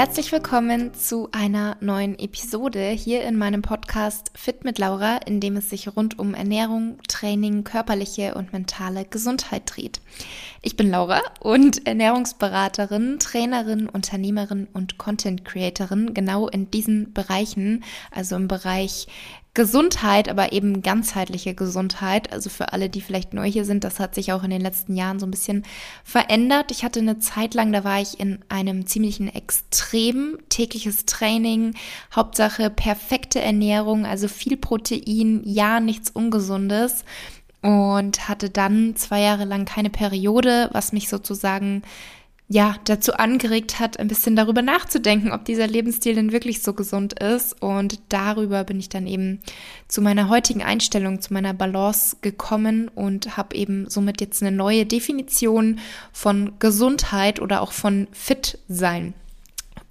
Herzlich 0.00 0.32
willkommen 0.32 0.94
zu 0.94 1.28
einer 1.30 1.76
neuen 1.80 2.18
Episode 2.18 2.88
hier 2.88 3.22
in 3.22 3.36
meinem 3.36 3.60
Podcast 3.60 4.30
Fit 4.34 4.64
mit 4.64 4.78
Laura, 4.78 5.18
in 5.26 5.40
dem 5.40 5.58
es 5.58 5.68
sich 5.68 5.94
rund 5.94 6.18
um 6.18 6.32
Ernährung, 6.32 6.96
Training, 7.06 7.64
körperliche 7.64 8.34
und 8.34 8.54
mentale 8.54 9.04
Gesundheit 9.04 9.64
dreht. 9.66 10.00
Ich 10.62 10.74
bin 10.74 10.90
Laura 10.90 11.20
und 11.40 11.86
Ernährungsberaterin, 11.86 13.18
Trainerin, 13.18 13.90
Unternehmerin 13.90 14.68
und 14.72 14.96
Content 14.96 15.44
Creatorin 15.44 16.14
genau 16.14 16.48
in 16.48 16.70
diesen 16.70 17.12
Bereichen, 17.12 17.84
also 18.10 18.36
im 18.36 18.48
Bereich 18.48 19.06
Gesundheit, 19.52 20.28
aber 20.28 20.52
eben 20.52 20.82
ganzheitliche 20.82 21.54
Gesundheit. 21.54 22.32
Also 22.32 22.50
für 22.50 22.72
alle, 22.72 22.88
die 22.88 23.00
vielleicht 23.00 23.34
neu 23.34 23.50
hier 23.50 23.64
sind, 23.64 23.82
das 23.82 23.98
hat 23.98 24.14
sich 24.14 24.32
auch 24.32 24.44
in 24.44 24.50
den 24.50 24.60
letzten 24.60 24.94
Jahren 24.94 25.18
so 25.18 25.26
ein 25.26 25.30
bisschen 25.30 25.64
verändert. 26.04 26.70
Ich 26.70 26.84
hatte 26.84 27.00
eine 27.00 27.18
Zeit 27.18 27.54
lang, 27.54 27.72
da 27.72 27.82
war 27.82 28.00
ich 28.00 28.20
in 28.20 28.38
einem 28.48 28.86
ziemlichen 28.86 29.28
Extrem 29.28 30.38
tägliches 30.48 31.04
Training, 31.04 31.74
Hauptsache 32.14 32.70
perfekte 32.70 33.40
Ernährung, 33.40 34.06
also 34.06 34.28
viel 34.28 34.56
Protein, 34.56 35.42
ja, 35.44 35.80
nichts 35.80 36.10
Ungesundes 36.10 37.04
und 37.62 38.28
hatte 38.28 38.50
dann 38.50 38.96
zwei 38.96 39.20
Jahre 39.20 39.44
lang 39.44 39.64
keine 39.64 39.90
Periode, 39.90 40.70
was 40.72 40.92
mich 40.92 41.08
sozusagen 41.08 41.82
ja, 42.52 42.74
dazu 42.84 43.14
angeregt 43.14 43.78
hat, 43.78 44.00
ein 44.00 44.08
bisschen 44.08 44.34
darüber 44.34 44.60
nachzudenken, 44.60 45.30
ob 45.30 45.44
dieser 45.44 45.68
Lebensstil 45.68 46.16
denn 46.16 46.32
wirklich 46.32 46.62
so 46.62 46.74
gesund 46.74 47.12
ist. 47.20 47.62
Und 47.62 48.00
darüber 48.08 48.64
bin 48.64 48.80
ich 48.80 48.88
dann 48.88 49.06
eben 49.06 49.38
zu 49.86 50.02
meiner 50.02 50.28
heutigen 50.28 50.60
Einstellung, 50.60 51.20
zu 51.20 51.32
meiner 51.32 51.54
Balance 51.54 52.16
gekommen 52.22 52.88
und 52.88 53.36
habe 53.36 53.54
eben 53.54 53.88
somit 53.88 54.20
jetzt 54.20 54.42
eine 54.42 54.50
neue 54.50 54.84
Definition 54.84 55.78
von 56.12 56.54
Gesundheit 56.58 57.40
oder 57.40 57.60
auch 57.60 57.70
von 57.70 58.08
Fit 58.10 58.58
sein. 58.68 59.14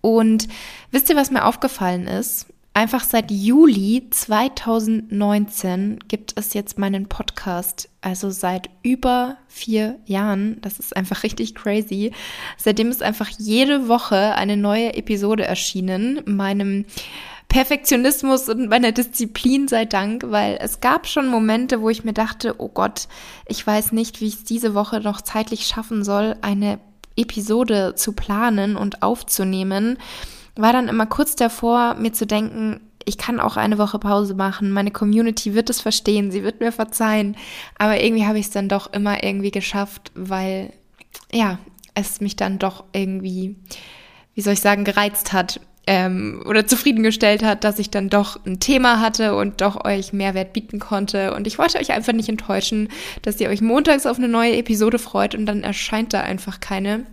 Und 0.01 0.49
wisst 0.91 1.09
ihr, 1.09 1.15
was 1.15 1.31
mir 1.31 1.45
aufgefallen 1.45 2.07
ist? 2.07 2.45
Einfach 2.73 3.03
seit 3.03 3.31
Juli 3.31 4.07
2019 4.09 5.99
gibt 6.07 6.33
es 6.37 6.53
jetzt 6.53 6.77
meinen 6.77 7.07
Podcast. 7.07 7.89
Also 8.01 8.29
seit 8.29 8.69
über 8.83 9.37
vier 9.47 9.99
Jahren. 10.05 10.61
Das 10.61 10.79
ist 10.79 10.95
einfach 10.95 11.23
richtig 11.23 11.55
crazy. 11.55 12.11
Seitdem 12.57 12.89
ist 12.89 13.03
einfach 13.03 13.29
jede 13.37 13.87
Woche 13.87 14.35
eine 14.35 14.55
neue 14.55 14.93
Episode 14.93 15.43
erschienen. 15.43 16.21
Meinem 16.25 16.85
Perfektionismus 17.49 18.47
und 18.47 18.69
meiner 18.69 18.91
Disziplin 18.91 19.67
sei 19.67 19.85
Dank, 19.85 20.25
weil 20.27 20.59
es 20.61 20.81
gab 20.81 21.07
schon 21.07 21.27
Momente, 21.27 21.81
wo 21.81 21.89
ich 21.89 22.03
mir 22.03 22.13
dachte, 22.13 22.55
oh 22.59 22.69
Gott, 22.69 23.07
ich 23.47 23.65
weiß 23.65 23.91
nicht, 23.91 24.21
wie 24.21 24.27
ich 24.27 24.35
es 24.35 24.43
diese 24.43 24.75
Woche 24.75 24.99
noch 24.99 25.21
zeitlich 25.21 25.65
schaffen 25.65 26.03
soll, 26.03 26.35
eine 26.43 26.79
Episode 27.15 27.95
zu 27.95 28.13
planen 28.13 28.77
und 28.77 29.01
aufzunehmen 29.01 29.97
war 30.61 30.73
dann 30.73 30.87
immer 30.87 31.05
kurz 31.05 31.35
davor, 31.35 31.95
mir 31.95 32.13
zu 32.13 32.25
denken, 32.27 32.81
ich 33.05 33.17
kann 33.17 33.39
auch 33.39 33.57
eine 33.57 33.77
Woche 33.77 33.97
Pause 33.97 34.35
machen. 34.35 34.71
Meine 34.71 34.91
Community 34.91 35.55
wird 35.55 35.69
es 35.69 35.81
verstehen, 35.81 36.31
sie 36.31 36.43
wird 36.43 36.59
mir 36.59 36.71
verzeihen. 36.71 37.35
Aber 37.77 38.01
irgendwie 38.01 38.25
habe 38.25 38.39
ich 38.39 38.47
es 38.47 38.51
dann 38.51 38.69
doch 38.69 38.93
immer 38.93 39.23
irgendwie 39.23 39.51
geschafft, 39.51 40.11
weil 40.15 40.71
ja, 41.31 41.59
es 41.95 42.21
mich 42.21 42.35
dann 42.35 42.59
doch 42.59 42.83
irgendwie, 42.93 43.55
wie 44.35 44.41
soll 44.41 44.53
ich 44.53 44.61
sagen, 44.61 44.83
gereizt 44.83 45.33
hat 45.33 45.59
ähm, 45.87 46.43
oder 46.45 46.67
zufriedengestellt 46.67 47.41
hat, 47.41 47.63
dass 47.63 47.79
ich 47.79 47.89
dann 47.89 48.09
doch 48.09 48.45
ein 48.45 48.59
Thema 48.59 48.99
hatte 48.99 49.35
und 49.35 49.61
doch 49.61 49.85
euch 49.85 50.13
Mehrwert 50.13 50.53
bieten 50.53 50.79
konnte. 50.79 51.33
Und 51.33 51.47
ich 51.47 51.57
wollte 51.57 51.79
euch 51.79 51.91
einfach 51.91 52.13
nicht 52.13 52.29
enttäuschen, 52.29 52.89
dass 53.23 53.39
ihr 53.39 53.49
euch 53.49 53.61
montags 53.61 54.05
auf 54.05 54.17
eine 54.17 54.27
neue 54.27 54.55
Episode 54.57 54.99
freut 54.99 55.33
und 55.33 55.47
dann 55.47 55.63
erscheint 55.63 56.13
da 56.13 56.21
einfach 56.21 56.59
keine. 56.59 57.05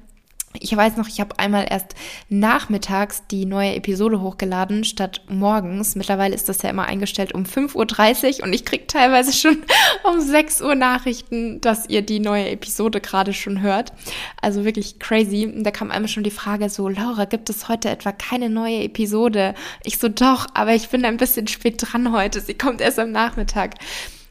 Ich 0.61 0.77
weiß 0.77 0.97
noch, 0.97 1.09
ich 1.09 1.21
habe 1.21 1.39
einmal 1.39 1.67
erst 1.69 1.95
nachmittags 2.29 3.27
die 3.31 3.47
neue 3.47 3.75
Episode 3.75 4.21
hochgeladen, 4.21 4.85
statt 4.85 5.23
morgens. 5.29 5.97
Mittlerweile 5.97 6.35
ist 6.35 6.49
das 6.49 6.63
ja 6.63 6.71
immer 6.71 6.87
eingestellt 6.87 7.35
um 7.35 7.45
5.30 7.45 8.39
Uhr 8.39 8.45
und 8.45 8.53
ich 8.53 8.65
kriege 8.65 8.87
teilweise 8.87 9.33
schon 9.33 9.65
um 10.05 10.21
6 10.21 10.63
Uhr 10.63 10.75
Nachrichten, 10.75 11.61
dass 11.61 11.89
ihr 11.89 12.03
die 12.03 12.21
neue 12.21 12.49
Episode 12.51 13.01
gerade 13.01 13.33
schon 13.33 13.61
hört. 13.61 13.93
Also 14.41 14.65
wirklich 14.65 14.99
crazy. 14.99 15.47
Und 15.47 15.65
da 15.65 15.71
kam 15.71 15.91
einmal 15.91 16.09
schon 16.09 16.25
die 16.25 16.31
Frage 16.31 16.69
so, 16.69 16.89
Laura, 16.89 17.25
gibt 17.25 17.51
es 17.51 17.69
heute 17.69 17.91
etwa 17.91 18.13
keine 18.13 18.51
neue 18.51 18.83
Episode? 18.83 19.55
Ich 19.85 19.99
so, 19.99 20.09
doch, 20.09 20.47
aber 20.55 20.75
ich 20.75 20.89
bin 20.89 21.05
ein 21.05 21.17
bisschen 21.17 21.47
spät 21.47 21.77
dran 21.79 22.13
heute. 22.13 22.41
Sie 22.41 22.55
kommt 22.55 22.81
erst 22.81 22.99
am 22.99 23.13
Nachmittag. 23.13 23.75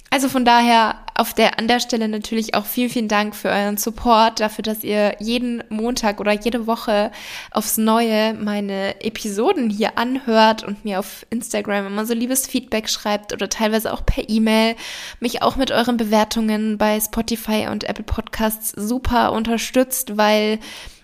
Also 0.09 0.29
von 0.29 0.45
daher 0.45 1.04
auf 1.15 1.33
der, 1.33 1.57
an 1.57 1.69
der 1.69 1.79
Stelle 1.79 2.09
natürlich 2.09 2.55
auch 2.55 2.65
vielen, 2.65 2.89
vielen 2.89 3.07
Dank 3.07 3.35
für 3.35 3.47
euren 3.47 3.77
Support, 3.77 4.41
dafür, 4.41 4.63
dass 4.63 4.83
ihr 4.83 5.15
jeden 5.19 5.63
Montag 5.69 6.19
oder 6.19 6.33
jede 6.33 6.67
Woche 6.67 7.09
aufs 7.51 7.77
Neue 7.77 8.33
meine 8.33 9.01
Episoden 9.01 9.69
hier 9.69 9.97
anhört 9.97 10.63
und 10.63 10.83
mir 10.83 10.99
auf 10.99 11.25
Instagram 11.29 11.87
immer 11.87 12.05
so 12.05 12.13
liebes 12.13 12.47
Feedback 12.47 12.89
schreibt 12.89 13.31
oder 13.31 13.47
teilweise 13.47 13.93
auch 13.93 14.05
per 14.05 14.29
E-Mail, 14.29 14.75
mich 15.21 15.41
auch 15.41 15.55
mit 15.55 15.71
euren 15.71 15.95
Bewertungen 15.95 16.77
bei 16.77 16.99
Spotify 16.99 17.67
und 17.71 17.85
Apple 17.85 18.03
Podcasts 18.03 18.73
super 18.75 19.31
unterstützt, 19.31 20.17
weil 20.17 20.59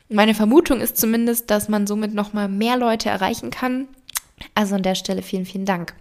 meine 0.10 0.34
Vermutung 0.34 0.82
ist 0.82 0.98
zumindest, 0.98 1.50
dass 1.50 1.70
man 1.70 1.88
somit 1.88 2.14
nochmal 2.14 2.50
mehr 2.50 2.76
Leute 2.76 3.10
erreichen 3.10 3.50
kann. 3.50 3.88
Also 4.56 4.76
an 4.76 4.84
der 4.84 4.96
Stelle 4.96 5.22
vielen, 5.22 5.46
vielen 5.46 5.66
Dank. 5.66 5.94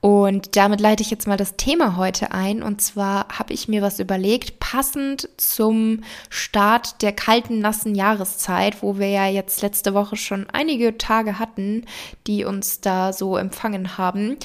Und 0.00 0.56
damit 0.56 0.80
leite 0.80 1.02
ich 1.02 1.10
jetzt 1.10 1.26
mal 1.26 1.36
das 1.36 1.56
Thema 1.56 1.96
heute 1.96 2.30
ein. 2.30 2.62
Und 2.62 2.80
zwar 2.80 3.26
habe 3.36 3.52
ich 3.52 3.66
mir 3.66 3.82
was 3.82 3.98
überlegt, 3.98 4.60
passend 4.60 5.28
zum 5.36 6.04
Start 6.30 7.02
der 7.02 7.12
kalten, 7.12 7.58
nassen 7.58 7.96
Jahreszeit, 7.96 8.82
wo 8.82 8.98
wir 8.98 9.08
ja 9.08 9.26
jetzt 9.26 9.60
letzte 9.60 9.94
Woche 9.94 10.16
schon 10.16 10.48
einige 10.50 10.98
Tage 10.98 11.40
hatten, 11.40 11.84
die 12.28 12.44
uns 12.44 12.80
da 12.80 13.12
so 13.12 13.36
empfangen 13.36 13.98
haben. 13.98 14.36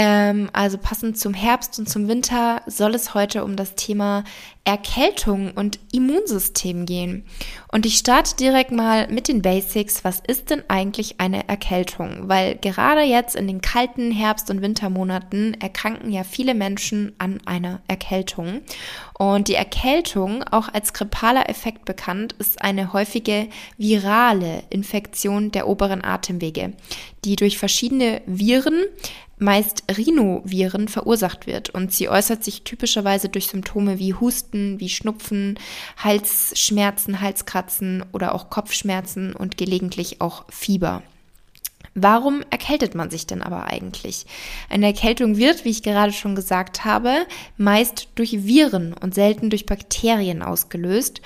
Ähm, 0.00 0.48
also 0.52 0.78
passend 0.78 1.18
zum 1.18 1.34
Herbst 1.34 1.76
und 1.80 1.88
zum 1.88 2.06
Winter 2.06 2.62
soll 2.66 2.94
es 2.94 3.14
heute 3.14 3.42
um 3.42 3.56
das 3.56 3.74
Thema 3.74 4.22
Erkältung 4.62 5.50
und 5.50 5.80
Immunsystem 5.90 6.86
gehen. 6.86 7.24
Und 7.72 7.84
ich 7.84 7.96
starte 7.96 8.36
direkt 8.36 8.70
mal 8.70 9.08
mit 9.08 9.26
den 9.26 9.42
Basics. 9.42 10.04
Was 10.04 10.20
ist 10.24 10.50
denn 10.50 10.62
eigentlich 10.68 11.18
eine 11.18 11.48
Erkältung? 11.48 12.28
Weil 12.28 12.54
gerade 12.54 13.00
jetzt 13.00 13.34
in 13.34 13.48
den 13.48 13.60
kalten 13.60 14.12
Herbst- 14.12 14.50
und 14.50 14.62
Wintermonaten 14.62 15.60
erkranken 15.60 16.12
ja 16.12 16.22
viele 16.22 16.54
Menschen 16.54 17.16
an 17.18 17.40
einer 17.44 17.80
Erkältung. 17.88 18.60
Und 19.18 19.48
die 19.48 19.56
Erkältung, 19.56 20.44
auch 20.44 20.72
als 20.72 20.92
grippaler 20.92 21.50
Effekt 21.50 21.86
bekannt, 21.86 22.36
ist 22.38 22.62
eine 22.62 22.92
häufige 22.92 23.48
virale 23.78 24.62
Infektion 24.70 25.50
der 25.50 25.66
oberen 25.66 26.04
Atemwege, 26.04 26.74
die 27.24 27.34
durch 27.34 27.58
verschiedene 27.58 28.22
Viren 28.26 28.84
meist 29.38 29.84
Rhinoviren 29.94 30.88
verursacht 30.88 31.46
wird 31.46 31.70
und 31.70 31.92
sie 31.92 32.08
äußert 32.08 32.44
sich 32.44 32.62
typischerweise 32.62 33.28
durch 33.28 33.48
Symptome 33.48 33.98
wie 33.98 34.14
Husten, 34.14 34.80
wie 34.80 34.88
Schnupfen, 34.88 35.58
Halsschmerzen, 35.96 37.20
Halskratzen 37.20 38.04
oder 38.12 38.34
auch 38.34 38.50
Kopfschmerzen 38.50 39.34
und 39.34 39.56
gelegentlich 39.56 40.20
auch 40.20 40.44
Fieber. 40.50 41.02
Warum 41.94 42.42
erkältet 42.50 42.94
man 42.94 43.10
sich 43.10 43.26
denn 43.26 43.42
aber 43.42 43.64
eigentlich? 43.64 44.26
Eine 44.68 44.86
Erkältung 44.86 45.36
wird, 45.36 45.64
wie 45.64 45.70
ich 45.70 45.82
gerade 45.82 46.12
schon 46.12 46.36
gesagt 46.36 46.84
habe, 46.84 47.26
meist 47.56 48.08
durch 48.14 48.44
Viren 48.44 48.92
und 48.92 49.14
selten 49.14 49.50
durch 49.50 49.66
Bakterien 49.66 50.42
ausgelöst. 50.42 51.20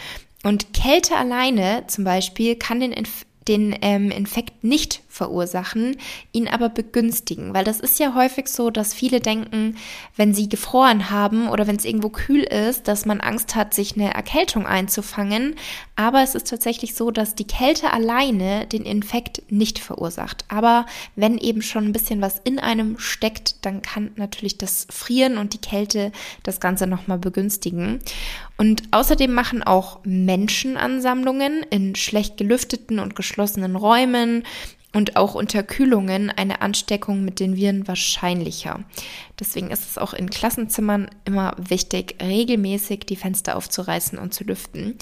Und 0.45 0.73
Kälte 0.73 1.17
alleine 1.17 1.85
zum 1.89 2.05
Beispiel 2.05 2.57
kann 2.57 2.81
den 2.81 2.93
Inf 2.93 3.27
den 3.49 3.77
ähm, 3.83 4.13
Infekt 4.13 4.63
nicht 4.63 5.02
verursachen, 5.13 5.97
ihn 6.33 6.49
aber 6.49 6.71
begünstigen. 6.71 7.53
Weil 7.53 7.65
das 7.65 7.81
ist 7.81 8.01
ja 8.01 8.15
häufig 8.15 8.49
so, 8.49 8.71
dass 8.71 8.95
viele 8.95 9.21
denken, 9.21 9.77
wenn 10.17 10.33
sie 10.33 10.49
gefroren 10.49 11.11
haben 11.11 11.49
oder 11.49 11.67
wenn 11.67 11.77
es 11.77 11.85
irgendwo 11.85 12.09
kühl 12.09 12.43
ist, 12.43 12.89
dass 12.89 13.05
man 13.05 13.21
Angst 13.21 13.55
hat, 13.55 13.75
sich 13.75 13.95
eine 13.95 14.15
Erkältung 14.15 14.67
einzufangen. 14.67 15.55
Aber 15.97 16.23
es 16.23 16.35
ist 16.35 16.49
tatsächlich 16.49 16.95
so, 16.95 17.11
dass 17.11 17.35
die 17.35 17.47
Kälte 17.47 17.93
alleine 17.93 18.67
den 18.67 18.85
Infekt 18.85 19.43
nicht 19.51 19.79
verursacht. 19.79 20.47
Aber 20.49 20.87
wenn 21.15 21.37
eben 21.37 21.61
schon 21.61 21.85
ein 21.85 21.93
bisschen 21.93 22.23
was 22.23 22.41
in 22.45 22.59
einem 22.59 22.99
steckt, 22.99 23.67
dann 23.67 23.83
kann 23.83 24.13
natürlich 24.17 24.57
das 24.57 24.87
Frieren 24.91 25.37
und 25.37 25.53
die 25.53 25.61
Kälte 25.61 26.11
das 26.43 26.59
Ganze 26.59 26.87
nochmal 26.87 27.19
begünstigen. 27.19 28.01
Und 28.57 28.83
außerdem 28.93 29.33
machen 29.33 29.63
auch 29.63 30.01
Menschenansammlungen 30.05 31.65
in 31.69 31.95
schlecht 31.97 32.39
gelüfteten 32.39 32.99
und 32.99 33.15
geschlossenen 33.15 33.77
Räumen 33.77 34.45
und 34.93 35.17
auch 35.17 35.35
Unterkühlungen 35.35 36.31
eine 36.31 36.63
Ansteckung 36.63 37.25
mit 37.25 37.41
den 37.41 37.57
Viren 37.57 37.89
wahrscheinlicher. 37.89 38.81
Deswegen 39.41 39.71
ist 39.71 39.89
es 39.89 39.99
auch 39.99 40.13
in 40.13 40.31
Klassenzimmern 40.31 41.11
immer 41.25 41.57
wichtig, 41.59 42.17
regelmäßig 42.23 43.01
die 43.01 43.17
Fenster 43.17 43.57
aufzureißen 43.57 44.19
und 44.19 44.35
zu 44.35 44.45
lüften. 44.45 44.97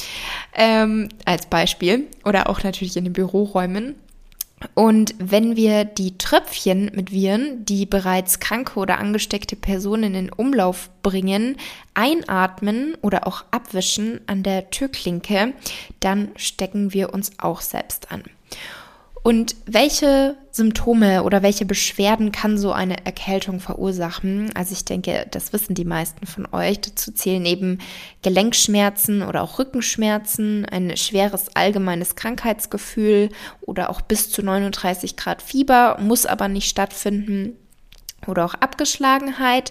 Ähm, 0.54 1.08
als 1.24 1.46
Beispiel. 1.46 2.06
Oder 2.24 2.48
auch 2.48 2.62
natürlich 2.62 2.96
in 2.96 3.04
den 3.04 3.12
Büroräumen. 3.12 3.96
Und 4.74 5.14
wenn 5.18 5.56
wir 5.56 5.84
die 5.84 6.18
Tröpfchen 6.18 6.90
mit 6.94 7.12
Viren, 7.12 7.64
die 7.64 7.86
bereits 7.86 8.40
kranke 8.40 8.78
oder 8.78 8.98
angesteckte 8.98 9.56
Personen 9.56 10.14
in 10.14 10.30
Umlauf 10.30 10.90
bringen, 11.02 11.56
einatmen 11.94 12.94
oder 13.00 13.26
auch 13.26 13.44
abwischen 13.50 14.20
an 14.26 14.42
der 14.42 14.70
Türklinke, 14.70 15.54
dann 16.00 16.28
stecken 16.36 16.92
wir 16.92 17.14
uns 17.14 17.32
auch 17.38 17.62
selbst 17.62 18.12
an. 18.12 18.22
Und 19.30 19.54
welche 19.64 20.34
Symptome 20.50 21.22
oder 21.22 21.40
welche 21.40 21.64
Beschwerden 21.64 22.32
kann 22.32 22.58
so 22.58 22.72
eine 22.72 23.06
Erkältung 23.06 23.60
verursachen? 23.60 24.50
Also 24.56 24.72
ich 24.72 24.84
denke, 24.84 25.24
das 25.30 25.52
wissen 25.52 25.76
die 25.76 25.84
meisten 25.84 26.26
von 26.26 26.48
euch. 26.50 26.80
Dazu 26.80 27.12
zählen 27.12 27.46
eben 27.46 27.78
Gelenkschmerzen 28.22 29.22
oder 29.22 29.42
auch 29.42 29.60
Rückenschmerzen, 29.60 30.64
ein 30.64 30.96
schweres 30.96 31.54
allgemeines 31.54 32.16
Krankheitsgefühl 32.16 33.28
oder 33.60 33.90
auch 33.90 34.00
bis 34.00 34.32
zu 34.32 34.42
39 34.42 35.16
Grad 35.16 35.42
Fieber, 35.42 35.96
muss 36.00 36.26
aber 36.26 36.48
nicht 36.48 36.68
stattfinden 36.68 37.56
oder 38.26 38.44
auch 38.44 38.54
Abgeschlagenheit, 38.54 39.70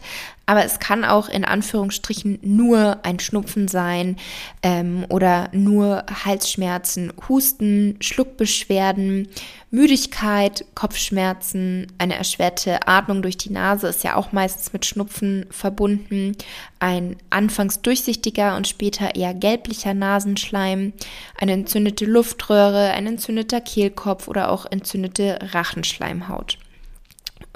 aber 0.49 0.65
es 0.65 0.79
kann 0.79 1.05
auch 1.05 1.29
in 1.29 1.45
Anführungsstrichen 1.45 2.39
nur 2.41 2.97
ein 3.03 3.19
Schnupfen 3.19 3.67
sein 3.67 4.15
ähm, 4.63 5.05
oder 5.07 5.49
nur 5.51 6.03
Halsschmerzen, 6.25 7.13
Husten, 7.29 7.97
Schluckbeschwerden, 8.01 9.27
Müdigkeit, 9.69 10.65
Kopfschmerzen, 10.73 11.85
eine 11.99 12.15
erschwerte 12.15 12.87
Atmung 12.87 13.21
durch 13.21 13.37
die 13.37 13.51
Nase 13.51 13.89
ist 13.89 14.03
ja 14.03 14.15
auch 14.15 14.31
meistens 14.31 14.73
mit 14.73 14.87
Schnupfen 14.87 15.45
verbunden, 15.51 16.35
ein 16.79 17.17
anfangs 17.29 17.83
durchsichtiger 17.83 18.57
und 18.57 18.67
später 18.67 19.13
eher 19.13 19.35
gelblicher 19.35 19.93
Nasenschleim, 19.93 20.93
eine 21.39 21.51
entzündete 21.51 22.05
Luftröhre, 22.05 22.89
ein 22.89 23.05
entzündeter 23.05 23.61
Kehlkopf 23.61 24.27
oder 24.27 24.49
auch 24.49 24.65
entzündete 24.65 25.37
Rachenschleimhaut. 25.53 26.57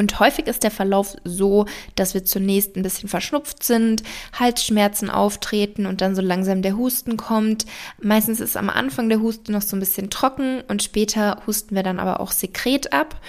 Und 0.03 0.19
häufig 0.19 0.47
ist 0.47 0.63
der 0.63 0.69
Verlauf 0.69 1.15
so, 1.23 1.65
dass 1.95 2.13
wir 2.13 2.25
zunächst 2.25 2.75
ein 2.75 2.83
bisschen 2.83 3.07
verschnupft 3.07 3.63
sind, 3.63 4.03
Halsschmerzen 4.37 5.09
auftreten 5.09 5.85
und 5.85 6.01
dann 6.01 6.13
so 6.13 6.21
langsam 6.21 6.61
der 6.61 6.75
Husten 6.75 7.15
kommt. 7.15 7.65
Meistens 8.01 8.41
ist 8.41 8.57
am 8.57 8.69
Anfang 8.69 9.07
der 9.07 9.21
Husten 9.21 9.53
noch 9.53 9.61
so 9.61 9.77
ein 9.77 9.79
bisschen 9.79 10.09
trocken 10.09 10.59
und 10.67 10.83
später 10.83 11.41
husten 11.47 11.73
wir 11.73 11.83
dann 11.83 11.99
aber 11.99 12.19
auch 12.19 12.33
Sekret 12.33 12.91
ab. 12.91 13.21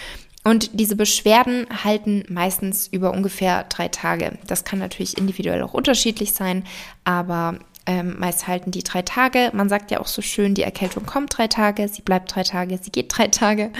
Und 0.42 0.80
diese 0.80 0.96
Beschwerden 0.96 1.68
halten 1.84 2.24
meistens 2.28 2.88
über 2.88 3.12
ungefähr 3.12 3.62
drei 3.68 3.86
Tage. 3.86 4.36
Das 4.48 4.64
kann 4.64 4.80
natürlich 4.80 5.16
individuell 5.16 5.62
auch 5.62 5.74
unterschiedlich 5.74 6.32
sein, 6.32 6.64
aber 7.04 7.60
ähm, 7.86 8.16
meist 8.18 8.46
halten 8.46 8.70
die 8.70 8.82
drei 8.82 9.02
Tage. 9.02 9.50
Man 9.52 9.68
sagt 9.68 9.90
ja 9.90 10.00
auch 10.00 10.06
so 10.06 10.22
schön, 10.22 10.54
die 10.54 10.62
Erkältung 10.62 11.06
kommt 11.06 11.36
drei 11.36 11.48
Tage, 11.48 11.88
sie 11.88 12.02
bleibt 12.02 12.34
drei 12.34 12.42
Tage, 12.42 12.78
sie 12.80 12.90
geht 12.90 13.16
drei 13.16 13.28
Tage. 13.28 13.70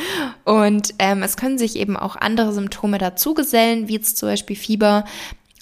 Und 0.45 0.95
ähm, 0.99 1.23
es 1.23 1.37
können 1.37 1.59
sich 1.59 1.77
eben 1.77 1.97
auch 1.97 2.17
andere 2.17 2.53
Symptome 2.53 2.99
dazugesellen, 2.99 3.89
wie 3.89 3.95
jetzt 3.95 4.17
zum 4.17 4.29
Beispiel 4.29 4.57
Fieber. 4.57 5.05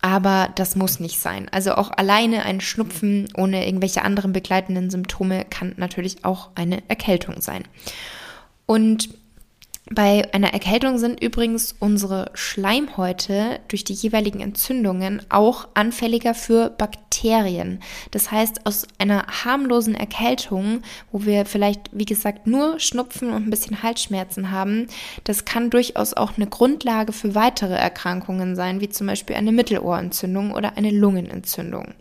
Aber 0.01 0.51
das 0.57 0.75
muss 0.75 0.99
nicht 0.99 1.21
sein. 1.21 1.49
Also 1.53 1.75
auch 1.75 1.93
alleine 1.97 2.45
ein 2.45 2.61
Schnupfen 2.61 3.29
ohne 3.37 3.67
irgendwelche 3.67 4.03
anderen 4.03 4.33
begleitenden 4.33 4.91
Symptome 4.91 5.45
kann 5.49 5.75
natürlich 5.77 6.25
auch 6.25 6.51
eine 6.57 6.83
Erkältung 6.89 7.41
sein. 7.41 7.63
Und 8.67 9.11
bei 9.91 10.33
einer 10.33 10.53
Erkältung 10.53 10.99
sind 10.99 11.21
übrigens 11.21 11.75
unsere 11.81 12.31
Schleimhäute 12.35 13.59
durch 13.67 13.83
die 13.83 13.95
jeweiligen 13.95 14.41
Entzündungen 14.41 15.23
auch 15.29 15.69
anfälliger 15.75 16.35
für 16.35 16.71
Bakterien. 16.71 17.81
Das 18.13 18.31
heißt, 18.31 18.65
aus 18.65 18.87
einer 18.99 19.27
harmlosen 19.45 19.97
Erkältung, 19.97 20.83
wo 21.11 21.25
wir 21.25 21.47
vielleicht, 21.47 21.91
wie 21.91 22.05
gesagt, 22.05 22.47
nur 22.47 22.79
Schnupfen 22.79 23.33
und 23.33 23.47
ein 23.47 23.51
bisschen 23.51 23.83
Halsschmerzen 23.83 24.53
haben, 24.53 24.87
das 25.25 25.45
kann 25.45 25.69
durchaus 25.69 26.15
auch 26.15 26.37
eine 26.37 26.47
Grundlage 26.47 27.13
für 27.13 27.35
weitere 27.35 27.75
Erkrankungen 27.75 28.55
sein, 28.55 28.81
wie 28.81 28.89
zum 28.89 29.09
Beispiel 29.09 29.35
eine 29.35 29.51
Mittelohrentzündung 29.51 30.53
oder 30.53 30.77
eine 30.77 30.93
Lungenentzündung. 30.93 31.95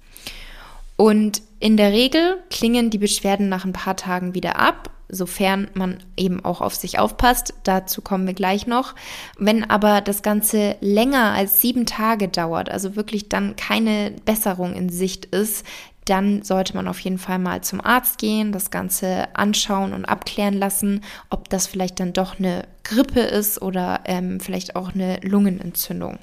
Und 0.97 1.41
in 1.59 1.77
der 1.77 1.91
Regel 1.91 2.37
klingen 2.51 2.91
die 2.91 2.99
Beschwerden 2.99 3.49
nach 3.49 3.65
ein 3.65 3.73
paar 3.73 3.95
Tagen 3.95 4.35
wieder 4.35 4.59
ab 4.59 4.91
sofern 5.11 5.69
man 5.73 5.97
eben 6.17 6.43
auch 6.43 6.61
auf 6.61 6.75
sich 6.75 6.97
aufpasst. 6.97 7.53
Dazu 7.63 8.01
kommen 8.01 8.25
wir 8.25 8.33
gleich 8.33 8.65
noch. 8.65 8.95
Wenn 9.37 9.69
aber 9.69 10.01
das 10.01 10.23
Ganze 10.23 10.77
länger 10.81 11.33
als 11.33 11.61
sieben 11.61 11.85
Tage 11.85 12.27
dauert, 12.27 12.69
also 12.69 12.95
wirklich 12.95 13.29
dann 13.29 13.55
keine 13.55 14.13
Besserung 14.25 14.73
in 14.73 14.89
Sicht 14.89 15.25
ist, 15.25 15.65
dann 16.05 16.41
sollte 16.41 16.75
man 16.75 16.87
auf 16.87 16.99
jeden 16.99 17.19
Fall 17.19 17.39
mal 17.39 17.61
zum 17.61 17.79
Arzt 17.79 18.17
gehen, 18.17 18.51
das 18.51 18.71
Ganze 18.71 19.27
anschauen 19.35 19.93
und 19.93 20.05
abklären 20.05 20.55
lassen, 20.55 21.03
ob 21.29 21.49
das 21.49 21.67
vielleicht 21.67 21.99
dann 21.99 22.13
doch 22.13 22.39
eine 22.39 22.63
Grippe 22.83 23.19
ist 23.19 23.61
oder 23.61 24.01
ähm, 24.05 24.39
vielleicht 24.39 24.75
auch 24.75 24.93
eine 24.93 25.19
Lungenentzündung. 25.21 26.17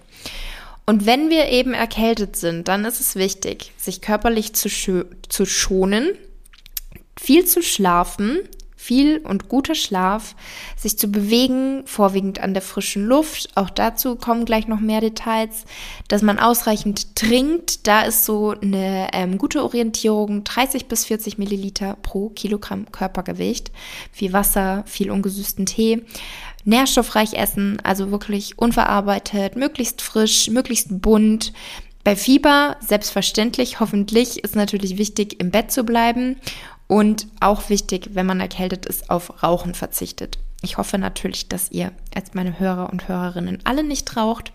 Und 0.84 1.06
wenn 1.06 1.30
wir 1.30 1.48
eben 1.48 1.74
erkältet 1.74 2.36
sind, 2.36 2.66
dann 2.66 2.84
ist 2.84 3.00
es 3.00 3.14
wichtig, 3.14 3.72
sich 3.76 4.00
körperlich 4.00 4.54
zu, 4.54 4.68
zu 5.28 5.46
schonen, 5.46 6.08
viel 7.20 7.44
zu 7.44 7.62
schlafen, 7.62 8.38
viel 8.78 9.18
und 9.18 9.48
guter 9.48 9.74
Schlaf, 9.74 10.36
sich 10.76 10.96
zu 10.98 11.08
bewegen, 11.08 11.82
vorwiegend 11.84 12.38
an 12.38 12.54
der 12.54 12.62
frischen 12.62 13.04
Luft. 13.04 13.50
Auch 13.56 13.70
dazu 13.70 14.14
kommen 14.14 14.44
gleich 14.44 14.68
noch 14.68 14.78
mehr 14.78 15.00
Details, 15.00 15.64
dass 16.06 16.22
man 16.22 16.38
ausreichend 16.38 17.16
trinkt. 17.16 17.88
Da 17.88 18.02
ist 18.02 18.24
so 18.24 18.54
eine 18.62 19.08
ähm, 19.12 19.36
gute 19.36 19.64
Orientierung 19.64 20.44
30 20.44 20.86
bis 20.86 21.06
40 21.06 21.38
Milliliter 21.38 21.96
pro 22.02 22.28
Kilogramm 22.30 22.90
Körpergewicht. 22.92 23.72
Viel 24.12 24.32
Wasser, 24.32 24.84
viel 24.86 25.10
ungesüßten 25.10 25.66
Tee. 25.66 26.04
Nährstoffreich 26.64 27.34
essen, 27.34 27.80
also 27.82 28.12
wirklich 28.12 28.58
unverarbeitet, 28.58 29.56
möglichst 29.56 30.02
frisch, 30.02 30.50
möglichst 30.50 31.02
bunt. 31.02 31.52
Bei 32.04 32.14
Fieber, 32.14 32.76
selbstverständlich, 32.80 33.80
hoffentlich, 33.80 34.44
ist 34.44 34.54
natürlich 34.54 34.98
wichtig, 34.98 35.40
im 35.40 35.50
Bett 35.50 35.72
zu 35.72 35.82
bleiben 35.82 36.36
und 36.88 37.28
auch 37.38 37.68
wichtig, 37.68 38.10
wenn 38.14 38.26
man 38.26 38.40
erkältet 38.40 38.86
ist, 38.86 39.10
auf 39.10 39.42
Rauchen 39.42 39.74
verzichtet. 39.74 40.38
Ich 40.62 40.76
hoffe 40.76 40.98
natürlich, 40.98 41.48
dass 41.48 41.70
ihr 41.70 41.92
als 42.14 42.34
meine 42.34 42.58
Hörer 42.58 42.90
und 42.90 43.06
Hörerinnen 43.06 43.60
alle 43.62 43.84
nicht 43.84 44.16
raucht, 44.16 44.52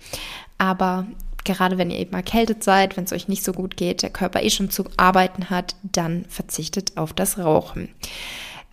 aber 0.58 1.08
gerade 1.46 1.78
wenn 1.78 1.92
ihr 1.92 2.00
eben 2.00 2.14
erkältet 2.14 2.64
seid, 2.64 2.98
wenn 2.98 3.06
es 3.06 3.14
euch 3.14 3.28
nicht 3.28 3.44
so 3.44 3.54
gut 3.54 3.78
geht, 3.78 4.02
der 4.02 4.10
Körper 4.10 4.42
eh 4.42 4.50
schon 4.50 4.70
zu 4.70 4.86
arbeiten 4.98 5.50
hat, 5.50 5.76
dann 5.84 6.26
verzichtet 6.28 6.98
auf 6.98 7.14
das 7.14 7.38
Rauchen. 7.38 7.90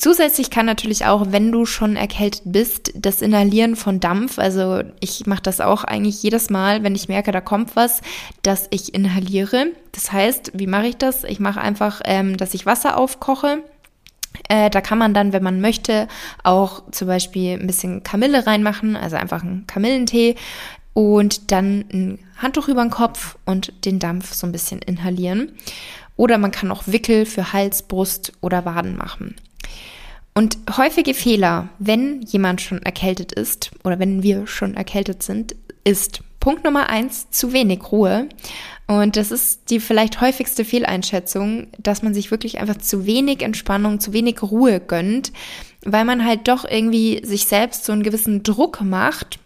Zusätzlich 0.00 0.48
kann 0.48 0.64
natürlich 0.64 1.04
auch, 1.04 1.26
wenn 1.28 1.52
du 1.52 1.66
schon 1.66 1.94
erkältet 1.94 2.40
bist, 2.46 2.90
das 2.94 3.20
Inhalieren 3.20 3.76
von 3.76 4.00
Dampf, 4.00 4.38
also 4.38 4.80
ich 4.98 5.26
mache 5.26 5.42
das 5.42 5.60
auch 5.60 5.84
eigentlich 5.84 6.22
jedes 6.22 6.48
Mal, 6.48 6.82
wenn 6.82 6.94
ich 6.94 7.08
merke, 7.08 7.32
da 7.32 7.42
kommt 7.42 7.76
was, 7.76 8.00
dass 8.40 8.66
ich 8.70 8.94
inhaliere. 8.94 9.66
Das 9.92 10.10
heißt, 10.10 10.52
wie 10.54 10.66
mache 10.66 10.86
ich 10.86 10.96
das? 10.96 11.24
Ich 11.24 11.38
mache 11.38 11.60
einfach, 11.60 12.00
ähm, 12.06 12.38
dass 12.38 12.54
ich 12.54 12.64
Wasser 12.64 12.96
aufkoche. 12.96 13.62
Äh, 14.48 14.70
da 14.70 14.80
kann 14.80 14.96
man 14.96 15.12
dann, 15.12 15.34
wenn 15.34 15.42
man 15.42 15.60
möchte, 15.60 16.08
auch 16.44 16.82
zum 16.92 17.06
Beispiel 17.06 17.58
ein 17.60 17.66
bisschen 17.66 18.02
Kamille 18.02 18.46
reinmachen, 18.46 18.96
also 18.96 19.16
einfach 19.16 19.42
einen 19.42 19.66
Kamillentee 19.66 20.34
und 20.94 21.52
dann 21.52 21.84
ein 21.92 22.18
Handtuch 22.38 22.68
über 22.68 22.80
den 22.80 22.90
Kopf 22.90 23.36
und 23.44 23.84
den 23.84 23.98
Dampf 23.98 24.32
so 24.32 24.46
ein 24.46 24.52
bisschen 24.52 24.80
inhalieren. 24.80 25.52
Oder 26.16 26.38
man 26.38 26.52
kann 26.52 26.72
auch 26.72 26.84
Wickel 26.86 27.26
für 27.26 27.52
Hals, 27.52 27.82
Brust 27.82 28.32
oder 28.40 28.64
Waden 28.64 28.96
machen. 28.96 29.36
Und 30.34 30.58
häufige 30.76 31.14
Fehler, 31.14 31.68
wenn 31.78 32.22
jemand 32.22 32.60
schon 32.60 32.82
erkältet 32.82 33.32
ist 33.32 33.72
oder 33.84 33.98
wenn 33.98 34.22
wir 34.22 34.46
schon 34.46 34.74
erkältet 34.74 35.22
sind, 35.22 35.56
ist 35.84 36.22
Punkt 36.38 36.64
Nummer 36.64 36.88
eins, 36.88 37.30
zu 37.30 37.52
wenig 37.52 37.92
Ruhe. 37.92 38.28
Und 38.86 39.16
das 39.16 39.30
ist 39.30 39.70
die 39.70 39.78
vielleicht 39.78 40.20
häufigste 40.20 40.64
Fehleinschätzung, 40.64 41.68
dass 41.78 42.02
man 42.02 42.14
sich 42.14 42.30
wirklich 42.30 42.58
einfach 42.58 42.78
zu 42.78 43.06
wenig 43.06 43.42
Entspannung, 43.42 44.00
zu 44.00 44.12
wenig 44.12 44.42
Ruhe 44.42 44.80
gönnt, 44.80 45.32
weil 45.84 46.04
man 46.04 46.24
halt 46.24 46.48
doch 46.48 46.64
irgendwie 46.64 47.20
sich 47.24 47.44
selbst 47.44 47.84
so 47.84 47.92
einen 47.92 48.02
gewissen 48.02 48.42
Druck 48.42 48.80
macht, 48.80 49.38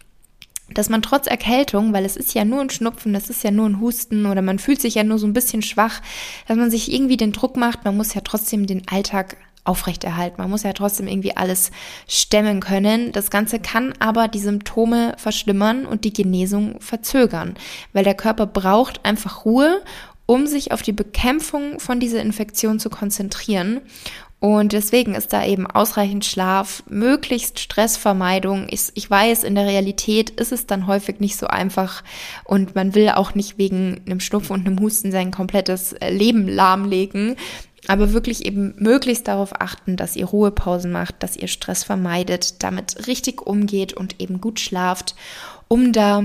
dass 0.73 0.89
man 0.89 1.01
trotz 1.01 1.27
Erkältung, 1.27 1.93
weil 1.93 2.05
es 2.05 2.17
ist 2.17 2.33
ja 2.33 2.43
nur 2.43 2.61
ein 2.61 2.71
Schnupfen, 2.71 3.13
das 3.13 3.29
ist 3.29 3.43
ja 3.43 3.51
nur 3.51 3.67
ein 3.67 3.79
Husten 3.79 4.25
oder 4.25 4.41
man 4.41 4.57
fühlt 4.57 4.81
sich 4.81 4.95
ja 4.95 5.03
nur 5.03 5.19
so 5.19 5.27
ein 5.27 5.33
bisschen 5.33 5.61
schwach, 5.61 6.01
dass 6.47 6.57
man 6.57 6.71
sich 6.71 6.91
irgendwie 6.91 7.17
den 7.17 7.33
Druck 7.33 7.55
macht, 7.55 7.85
man 7.85 7.95
muss 7.95 8.13
ja 8.15 8.21
trotzdem 8.21 8.65
den 8.65 8.87
Alltag 8.87 9.37
aufrechterhalten. 9.65 10.41
Man 10.41 10.49
muss 10.49 10.63
ja 10.63 10.73
trotzdem 10.73 11.07
irgendwie 11.07 11.35
alles 11.35 11.71
stemmen 12.07 12.61
können. 12.61 13.11
Das 13.11 13.29
Ganze 13.29 13.59
kann 13.59 13.93
aber 13.99 14.27
die 14.27 14.39
Symptome 14.39 15.15
verschlimmern 15.17 15.85
und 15.85 16.05
die 16.05 16.13
Genesung 16.13 16.79
verzögern, 16.79 17.55
weil 17.91 18.03
der 18.03 18.15
Körper 18.15 18.45
braucht 18.45 19.03
einfach 19.03 19.43
Ruhe, 19.45 19.81
um 20.27 20.47
sich 20.47 20.71
auf 20.71 20.81
die 20.81 20.93
Bekämpfung 20.93 21.79
von 21.79 21.99
dieser 21.99 22.21
Infektion 22.21 22.79
zu 22.79 22.89
konzentrieren. 22.89 23.81
Und 24.39 24.73
deswegen 24.73 25.15
ist 25.15 25.33
da 25.33 25.43
eben 25.43 25.65
ausreichend 25.65 26.25
Schlaf, 26.25 26.83
möglichst 26.87 27.59
Stressvermeidung. 27.59 28.67
Ich, 28.69 28.91
ich, 28.93 29.09
weiß, 29.09 29.43
in 29.43 29.55
der 29.55 29.65
Realität 29.65 30.29
ist 30.29 30.51
es 30.51 30.67
dann 30.67 30.87
häufig 30.87 31.19
nicht 31.19 31.37
so 31.37 31.47
einfach 31.47 32.03
und 32.43 32.75
man 32.75 32.93
will 32.93 33.09
auch 33.09 33.33
nicht 33.33 33.57
wegen 33.57 34.01
einem 34.05 34.19
Schnupfen 34.19 34.53
und 34.53 34.67
einem 34.67 34.79
Husten 34.79 35.11
sein 35.11 35.31
komplettes 35.31 35.95
Leben 36.07 36.47
lahmlegen. 36.47 37.37
Aber 37.87 38.13
wirklich 38.13 38.45
eben 38.45 38.73
möglichst 38.77 39.27
darauf 39.27 39.61
achten, 39.61 39.95
dass 39.97 40.15
ihr 40.15 40.25
Ruhepausen 40.25 40.91
macht, 40.91 41.21
dass 41.21 41.37
ihr 41.37 41.47
Stress 41.47 41.83
vermeidet, 41.83 42.63
damit 42.63 43.07
richtig 43.07 43.45
umgeht 43.45 43.93
und 43.93 44.19
eben 44.19 44.41
gut 44.41 44.59
schlaft, 44.59 45.15
um 45.67 45.93
da 45.93 46.23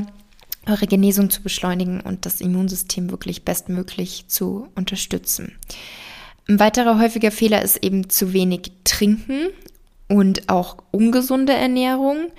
eure 0.67 0.87
Genesung 0.87 1.31
zu 1.31 1.43
beschleunigen 1.43 2.01
und 2.01 2.27
das 2.27 2.41
Immunsystem 2.41 3.11
wirklich 3.11 3.45
bestmöglich 3.45 4.27
zu 4.29 4.69
unterstützen. 4.75 5.53
Ein 6.49 6.61
weiterer 6.61 6.99
häufiger 6.99 7.31
Fehler 7.31 7.63
ist 7.63 7.83
eben 7.85 8.11
zu 8.11 8.33
wenig 8.33 8.73
trinken 8.85 9.49
und 10.09 10.49
auch 10.49 10.79
ungesunde 10.91 11.53
Ernährung. 11.53 12.31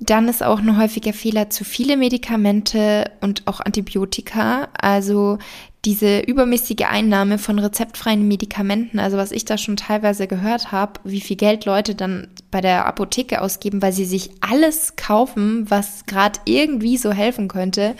Dann 0.00 0.28
ist 0.28 0.44
auch 0.44 0.60
ein 0.60 0.78
häufiger 0.78 1.12
Fehler 1.12 1.50
zu 1.50 1.64
viele 1.64 1.96
Medikamente 1.96 3.10
und 3.20 3.46
auch 3.46 3.60
Antibiotika. 3.60 4.68
Also 4.80 5.38
diese 5.84 6.20
übermäßige 6.20 6.86
Einnahme 6.88 7.38
von 7.38 7.58
rezeptfreien 7.58 8.26
Medikamenten, 8.26 8.98
also 8.98 9.16
was 9.16 9.32
ich 9.32 9.44
da 9.44 9.58
schon 9.58 9.76
teilweise 9.76 10.26
gehört 10.26 10.72
habe, 10.72 11.00
wie 11.04 11.20
viel 11.20 11.36
Geld 11.36 11.64
Leute 11.64 11.94
dann 11.94 12.28
bei 12.50 12.60
der 12.60 12.86
Apotheke 12.86 13.40
ausgeben, 13.40 13.80
weil 13.82 13.92
sie 13.92 14.04
sich 14.04 14.30
alles 14.40 14.96
kaufen, 14.96 15.68
was 15.70 16.04
gerade 16.06 16.40
irgendwie 16.44 16.96
so 16.96 17.12
helfen 17.12 17.48
könnte. 17.48 17.94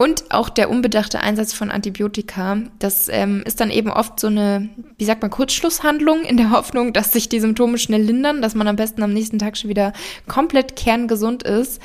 Und 0.00 0.30
auch 0.30 0.48
der 0.48 0.70
unbedachte 0.70 1.20
Einsatz 1.20 1.52
von 1.52 1.72
Antibiotika, 1.72 2.58
das 2.78 3.08
ähm, 3.08 3.42
ist 3.44 3.60
dann 3.60 3.70
eben 3.70 3.90
oft 3.90 4.20
so 4.20 4.28
eine, 4.28 4.68
wie 4.96 5.04
sagt 5.04 5.22
man, 5.22 5.30
Kurzschlusshandlung 5.32 6.22
in 6.22 6.36
der 6.36 6.52
Hoffnung, 6.52 6.92
dass 6.92 7.12
sich 7.12 7.28
die 7.28 7.40
Symptome 7.40 7.78
schnell 7.78 8.02
lindern, 8.02 8.40
dass 8.40 8.54
man 8.54 8.68
am 8.68 8.76
besten 8.76 9.02
am 9.02 9.12
nächsten 9.12 9.40
Tag 9.40 9.56
schon 9.56 9.70
wieder 9.70 9.92
komplett 10.28 10.76
kerngesund 10.76 11.42
ist. 11.42 11.82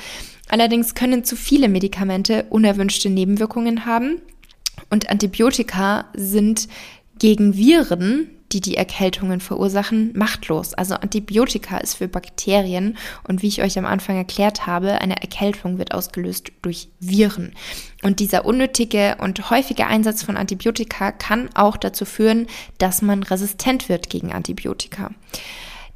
Allerdings 0.48 0.94
können 0.94 1.24
zu 1.24 1.34
viele 1.34 1.68
Medikamente 1.68 2.46
unerwünschte 2.50 3.10
Nebenwirkungen 3.10 3.84
haben. 3.84 4.22
Und 4.90 5.10
Antibiotika 5.10 6.04
sind 6.14 6.68
gegen 7.18 7.56
Viren 7.56 8.30
die 8.54 8.60
die 8.60 8.76
Erkältungen 8.76 9.40
verursachen, 9.40 10.12
machtlos. 10.14 10.74
Also 10.74 10.94
Antibiotika 10.94 11.78
ist 11.78 11.94
für 11.94 12.08
Bakterien 12.08 12.96
und 13.26 13.42
wie 13.42 13.48
ich 13.48 13.62
euch 13.62 13.76
am 13.78 13.84
Anfang 13.84 14.16
erklärt 14.16 14.66
habe, 14.66 15.00
eine 15.00 15.20
Erkältung 15.20 15.78
wird 15.78 15.92
ausgelöst 15.92 16.52
durch 16.62 16.88
Viren. 17.00 17.52
Und 18.04 18.20
dieser 18.20 18.44
unnötige 18.44 19.16
und 19.18 19.50
häufige 19.50 19.86
Einsatz 19.86 20.22
von 20.22 20.36
Antibiotika 20.36 21.10
kann 21.10 21.48
auch 21.54 21.78
dazu 21.78 22.04
führen, 22.04 22.48
dass 22.76 23.00
man 23.00 23.22
resistent 23.22 23.88
wird 23.88 24.10
gegen 24.10 24.30
Antibiotika. 24.30 25.10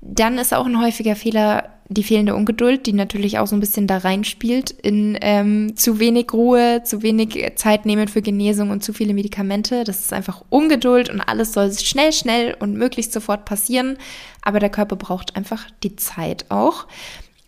Dann 0.00 0.38
ist 0.38 0.54
auch 0.54 0.64
ein 0.64 0.80
häufiger 0.80 1.16
Fehler 1.16 1.68
die 1.90 2.02
fehlende 2.02 2.34
Ungeduld, 2.34 2.86
die 2.86 2.94
natürlich 2.94 3.38
auch 3.38 3.46
so 3.46 3.56
ein 3.56 3.60
bisschen 3.60 3.86
da 3.86 3.98
reinspielt 3.98 4.70
in 4.70 5.18
ähm, 5.20 5.76
zu 5.76 5.98
wenig 5.98 6.32
Ruhe, 6.32 6.82
zu 6.82 7.02
wenig 7.02 7.52
Zeit 7.56 7.84
nehmen 7.84 8.08
für 8.08 8.22
Genesung 8.22 8.70
und 8.70 8.82
zu 8.82 8.94
viele 8.94 9.12
Medikamente. 9.12 9.84
Das 9.84 10.00
ist 10.00 10.12
einfach 10.12 10.42
Ungeduld 10.48 11.10
und 11.10 11.20
alles 11.20 11.52
soll 11.52 11.72
schnell, 11.72 12.12
schnell 12.12 12.56
und 12.58 12.74
möglichst 12.74 13.12
sofort 13.12 13.44
passieren. 13.44 13.98
Aber 14.40 14.60
der 14.60 14.70
Körper 14.70 14.96
braucht 14.96 15.36
einfach 15.36 15.66
die 15.82 15.96
Zeit 15.96 16.46
auch. 16.48 16.86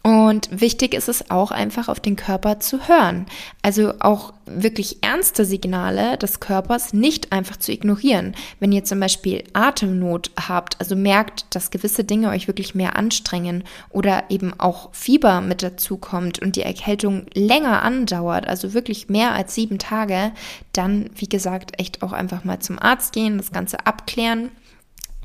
Und 0.03 0.49
wichtig 0.51 0.95
ist 0.95 1.11
es 1.11 1.31
auch 1.31 1.51
einfach 1.51 1.89
auf 1.89 2.01
den 2.01 2.17
Körper 2.17 2.59
zu 2.59 2.89
hören. 2.89 3.27
Also 3.61 3.93
auch 4.01 4.33
wirklich 4.47 5.03
ernste 5.03 5.45
Signale 5.45 6.17
des 6.17 6.41
Körpers 6.41 6.95
nicht 6.95 7.33
einfach 7.33 7.59
zu 7.59 7.71
ignorieren. 7.71 8.35
Wenn 8.61 8.73
ihr 8.73 8.83
zum 8.85 8.99
Beispiel 8.99 9.45
Atemnot 9.53 10.31
habt, 10.49 10.81
also 10.81 10.97
merkt, 10.97 11.55
dass 11.55 11.71
gewisse 11.71 12.05
Dinge 12.05 12.31
euch 12.31 12.49
wirklich 12.49 12.75
mehr 12.75 12.97
anstrengen 12.97 13.63
oder 13.91 14.25
eben 14.31 14.59
auch 14.59 14.89
Fieber 14.95 15.43
mit 15.43 15.63
dazu 15.63 15.99
kommt 15.99 16.39
und 16.39 16.57
die 16.57 16.63
Erkältung 16.63 17.27
länger 17.35 17.83
andauert, 17.83 18.49
also 18.49 18.73
wirklich 18.73 19.11
mehr 19.11 19.33
als 19.33 19.55
sieben 19.55 19.79
Tage, 19.79 20.33
dann, 20.73 21.11
wie 21.15 21.29
gesagt, 21.29 21.79
echt 21.79 22.03
auch 22.03 22.13
einfach 22.13 22.43
mal 22.45 22.61
zum 22.61 22.79
Arzt 22.79 23.13
gehen, 23.13 23.37
das 23.37 23.53
Ganze 23.53 23.87
abklären 23.87 24.51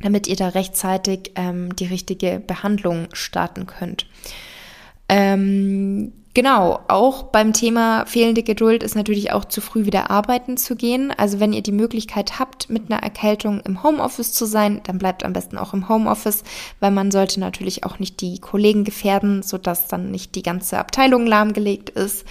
damit 0.02 0.28
ihr 0.28 0.36
da 0.36 0.50
rechtzeitig 0.50 1.32
ähm, 1.36 1.74
die 1.76 1.86
richtige 1.86 2.42
Behandlung 2.46 3.08
starten 3.14 3.66
könnt. 3.66 4.06
Ähm, 5.08 6.14
genau, 6.34 6.80
auch 6.88 7.24
beim 7.24 7.54
Thema 7.54 8.06
fehlende 8.06 8.44
Geduld 8.44 8.84
ist 8.84 8.96
natürlich 8.96 9.32
auch 9.32 9.46
zu 9.46 9.62
früh 9.62 9.86
wieder 9.86 10.10
arbeiten 10.10 10.58
zu 10.58 10.76
gehen. 10.76 11.14
Also 11.16 11.40
wenn 11.40 11.54
ihr 11.54 11.62
die 11.62 11.72
Möglichkeit 11.72 12.40
habt, 12.40 12.70
mit 12.70 12.92
einer 12.92 13.04
Erkältung 13.04 13.62
im 13.62 13.84
Homeoffice 13.84 14.34
zu 14.34 14.46
sein, 14.46 14.82
dann 14.84 14.98
bleibt 14.98 15.24
am 15.24 15.34
besten 15.34 15.58
auch 15.58 15.74
im 15.74 15.90
Homeoffice, 15.90 16.44
weil 16.80 16.92
man 16.92 17.12
sollte 17.12 17.40
natürlich 17.40 17.84
auch 17.84 18.00
nicht 18.00 18.22
die 18.22 18.40
Kollegen 18.40 18.84
gefährden, 18.84 19.44
sodass 19.44 19.88
dann 19.88 20.12
nicht 20.12 20.36
die 20.36 20.44
ganze 20.44 20.80
Abteilung 20.80 21.28
lahmgelegt 21.28 21.90
ist. 21.92 22.26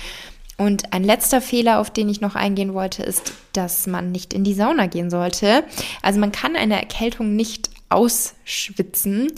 Und 0.56 0.92
ein 0.92 1.02
letzter 1.02 1.40
Fehler, 1.40 1.80
auf 1.80 1.90
den 1.90 2.08
ich 2.08 2.20
noch 2.20 2.36
eingehen 2.36 2.74
wollte, 2.74 3.02
ist, 3.02 3.32
dass 3.52 3.88
man 3.88 4.12
nicht 4.12 4.32
in 4.32 4.44
die 4.44 4.54
Sauna 4.54 4.86
gehen 4.86 5.10
sollte. 5.10 5.64
Also 6.00 6.20
man 6.20 6.30
kann 6.30 6.54
eine 6.54 6.78
Erkältung 6.78 7.34
nicht 7.34 7.63
ausschwitzen. 7.88 9.32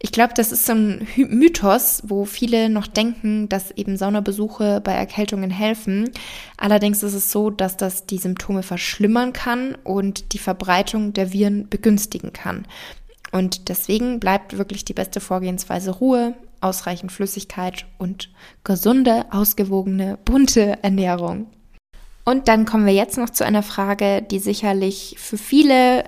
Ich 0.00 0.12
glaube, 0.12 0.32
das 0.34 0.52
ist 0.52 0.66
so 0.66 0.72
ein 0.72 1.06
Mythos, 1.16 2.02
wo 2.06 2.24
viele 2.24 2.68
noch 2.68 2.86
denken, 2.86 3.48
dass 3.48 3.72
eben 3.72 3.96
Saunabesuche 3.96 4.80
bei 4.80 4.92
Erkältungen 4.92 5.50
helfen. 5.50 6.10
Allerdings 6.56 7.02
ist 7.02 7.14
es 7.14 7.32
so, 7.32 7.50
dass 7.50 7.76
das 7.76 8.06
die 8.06 8.18
Symptome 8.18 8.62
verschlimmern 8.62 9.32
kann 9.32 9.76
und 9.82 10.32
die 10.32 10.38
Verbreitung 10.38 11.12
der 11.12 11.32
Viren 11.32 11.68
begünstigen 11.68 12.32
kann. 12.32 12.66
Und 13.32 13.68
deswegen 13.68 14.20
bleibt 14.20 14.56
wirklich 14.56 14.84
die 14.84 14.94
beste 14.94 15.20
Vorgehensweise 15.20 15.90
Ruhe, 15.90 16.34
ausreichend 16.60 17.12
Flüssigkeit 17.12 17.86
und 17.98 18.30
gesunde, 18.64 19.26
ausgewogene, 19.30 20.18
bunte 20.24 20.82
Ernährung. 20.82 21.48
Und 22.24 22.48
dann 22.48 22.66
kommen 22.66 22.86
wir 22.86 22.94
jetzt 22.94 23.16
noch 23.16 23.30
zu 23.30 23.44
einer 23.44 23.62
Frage, 23.62 24.22
die 24.22 24.38
sicherlich 24.38 25.16
für 25.18 25.38
viele 25.38 26.04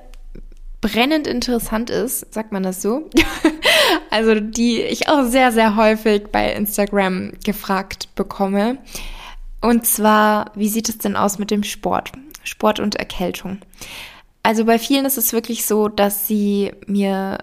brennend 0.81 1.27
interessant 1.27 1.91
ist, 1.91 2.33
sagt 2.33 2.53
man 2.53 2.63
das 2.63 2.83
so? 2.83 3.11
also 4.11 4.35
die 4.41 4.81
ich 4.81 5.09
auch 5.09 5.25
sehr, 5.25 5.53
sehr 5.53 5.77
häufig 5.77 6.29
bei 6.33 6.53
Instagram 6.53 7.33
gefragt 7.45 8.15
bekomme. 8.15 8.79
Und 9.61 9.87
zwar, 9.87 10.53
wie 10.55 10.69
sieht 10.69 10.89
es 10.89 10.99
denn 10.99 11.17
aus 11.17 11.39
mit 11.39 11.51
dem 11.51 11.65
Sport? 11.65 12.13
Sport 12.45 12.81
und 12.81 12.95
Erkältung. 12.95 13.59
Also 14.43 14.65
bei 14.65 14.79
vielen 14.79 15.05
ist 15.05 15.19
es 15.19 15.35
wirklich 15.35 15.67
so, 15.67 15.89
dass 15.89 16.27
sie 16.27 16.73
mir 16.87 17.39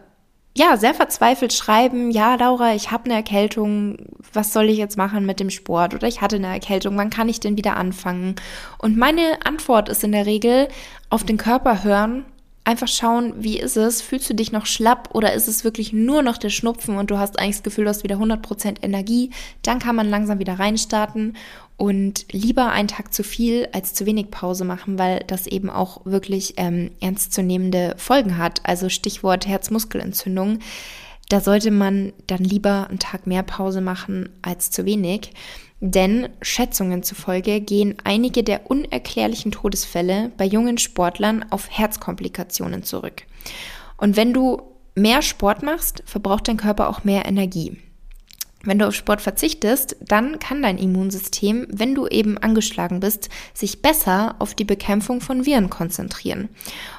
ja 0.57 0.75
sehr 0.77 0.95
verzweifelt 0.95 1.53
schreiben, 1.53 2.09
ja 2.09 2.33
Laura, 2.33 2.73
ich 2.73 2.89
habe 2.89 3.05
eine 3.05 3.13
Erkältung, 3.13 3.97
was 4.33 4.53
soll 4.53 4.69
ich 4.69 4.79
jetzt 4.79 4.97
machen 4.97 5.27
mit 5.27 5.39
dem 5.39 5.51
Sport? 5.51 5.93
Oder 5.93 6.07
ich 6.07 6.21
hatte 6.21 6.37
eine 6.37 6.47
Erkältung, 6.47 6.97
wann 6.97 7.11
kann 7.11 7.29
ich 7.29 7.39
denn 7.39 7.57
wieder 7.57 7.77
anfangen? 7.77 8.35
Und 8.79 8.97
meine 8.97 9.37
Antwort 9.45 9.87
ist 9.89 10.03
in 10.03 10.11
der 10.11 10.25
Regel 10.25 10.67
auf 11.11 11.23
den 11.23 11.37
Körper 11.37 11.83
hören 11.83 12.25
einfach 12.67 12.89
schauen, 12.89 13.33
wie 13.37 13.57
ist 13.57 13.77
es? 13.77 14.01
Fühlst 14.01 14.29
du 14.29 14.35
dich 14.35 14.51
noch 14.51 14.65
schlapp 14.65 15.09
oder 15.13 15.33
ist 15.33 15.47
es 15.47 15.63
wirklich 15.63 15.93
nur 15.93 16.21
noch 16.21 16.37
der 16.37 16.49
Schnupfen 16.49 16.97
und 16.97 17.09
du 17.09 17.17
hast 17.17 17.39
eigentlich 17.39 17.55
das 17.55 17.63
Gefühl, 17.63 17.85
du 17.85 17.89
hast 17.89 18.03
wieder 18.03 18.17
100% 18.17 18.83
Energie? 18.83 19.31
Dann 19.63 19.79
kann 19.79 19.95
man 19.95 20.09
langsam 20.09 20.39
wieder 20.39 20.59
reinstarten 20.59 21.37
und 21.77 22.25
lieber 22.31 22.69
einen 22.71 22.89
Tag 22.89 23.13
zu 23.13 23.23
viel 23.23 23.69
als 23.71 23.93
zu 23.93 24.05
wenig 24.05 24.31
Pause 24.31 24.65
machen, 24.65 24.99
weil 24.99 25.23
das 25.27 25.47
eben 25.47 25.69
auch 25.69 26.05
wirklich 26.05 26.55
ähm, 26.57 26.91
ernstzunehmende 26.99 27.95
Folgen 27.97 28.37
hat. 28.37 28.59
Also 28.63 28.89
Stichwort 28.89 29.47
Herzmuskelentzündung. 29.47 30.59
Da 31.29 31.39
sollte 31.39 31.71
man 31.71 32.11
dann 32.27 32.43
lieber 32.43 32.87
einen 32.89 32.99
Tag 32.99 33.27
mehr 33.27 33.43
Pause 33.43 33.79
machen 33.79 34.29
als 34.41 34.71
zu 34.71 34.85
wenig. 34.85 35.31
Denn 35.79 36.29
Schätzungen 36.41 37.03
zufolge 37.03 37.61
gehen 37.61 37.95
einige 38.03 38.43
der 38.43 38.69
unerklärlichen 38.71 39.51
Todesfälle 39.51 40.31
bei 40.37 40.45
jungen 40.45 40.77
Sportlern 40.79 41.45
auf 41.51 41.69
Herzkomplikationen 41.69 42.83
zurück. 42.83 43.23
Und 43.97 44.15
wenn 44.15 44.33
du 44.33 44.61
mehr 44.95 45.21
Sport 45.21 45.61
machst, 45.61 46.01
verbraucht 46.05 46.47
dein 46.47 46.57
Körper 46.57 46.89
auch 46.89 47.03
mehr 47.03 47.25
Energie. 47.25 47.77
Wenn 48.67 48.79
du 48.79 48.87
auf 48.89 48.95
Sport 48.95 49.21
verzichtest, 49.21 49.95
dann 50.01 50.39
kann 50.39 50.61
dein 50.61 50.77
Immunsystem, 50.77 51.67
wenn 51.69 51.95
du 51.95 52.05
eben 52.05 52.37
angeschlagen 52.37 52.99
bist, 52.99 53.29
sich 53.53 53.81
besser 53.81 54.35
auf 54.39 54.55
die 54.55 54.65
Bekämpfung 54.65 55.21
von 55.21 55.45
Viren 55.45 55.69
konzentrieren. 55.69 56.49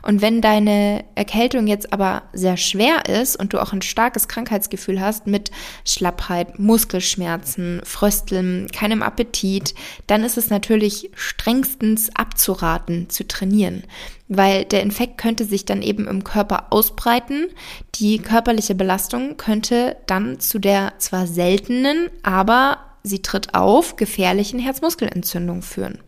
Und 0.00 0.22
wenn 0.22 0.40
deine 0.40 1.04
Erkältung 1.14 1.66
jetzt 1.66 1.92
aber 1.92 2.22
sehr 2.32 2.56
schwer 2.56 3.04
ist 3.04 3.36
und 3.36 3.52
du 3.52 3.60
auch 3.60 3.74
ein 3.74 3.82
starkes 3.82 4.28
Krankheitsgefühl 4.28 4.98
hast 4.98 5.26
mit 5.26 5.50
Schlappheit, 5.84 6.58
Muskelschmerzen, 6.58 7.82
Frösteln, 7.84 8.68
keinem 8.72 9.02
Appetit, 9.02 9.74
dann 10.06 10.24
ist 10.24 10.38
es 10.38 10.48
natürlich 10.48 11.10
strengstens 11.16 12.08
abzuraten 12.16 13.10
zu 13.10 13.28
trainieren 13.28 13.82
weil 14.28 14.64
der 14.64 14.82
Infekt 14.82 15.18
könnte 15.18 15.44
sich 15.44 15.64
dann 15.64 15.82
eben 15.82 16.06
im 16.06 16.22
Körper 16.22 16.66
ausbreiten. 16.70 17.46
Die 17.94 18.18
körperliche 18.18 18.74
Belastung 18.74 19.36
könnte 19.36 19.96
dann 20.06 20.38
zu 20.40 20.58
der 20.58 20.92
zwar 20.98 21.26
seltenen, 21.26 22.10
aber 22.22 22.78
sie 23.02 23.22
tritt 23.22 23.54
auf, 23.54 23.96
gefährlichen 23.96 24.58
Herzmuskelentzündung 24.58 25.62
führen. 25.62 25.98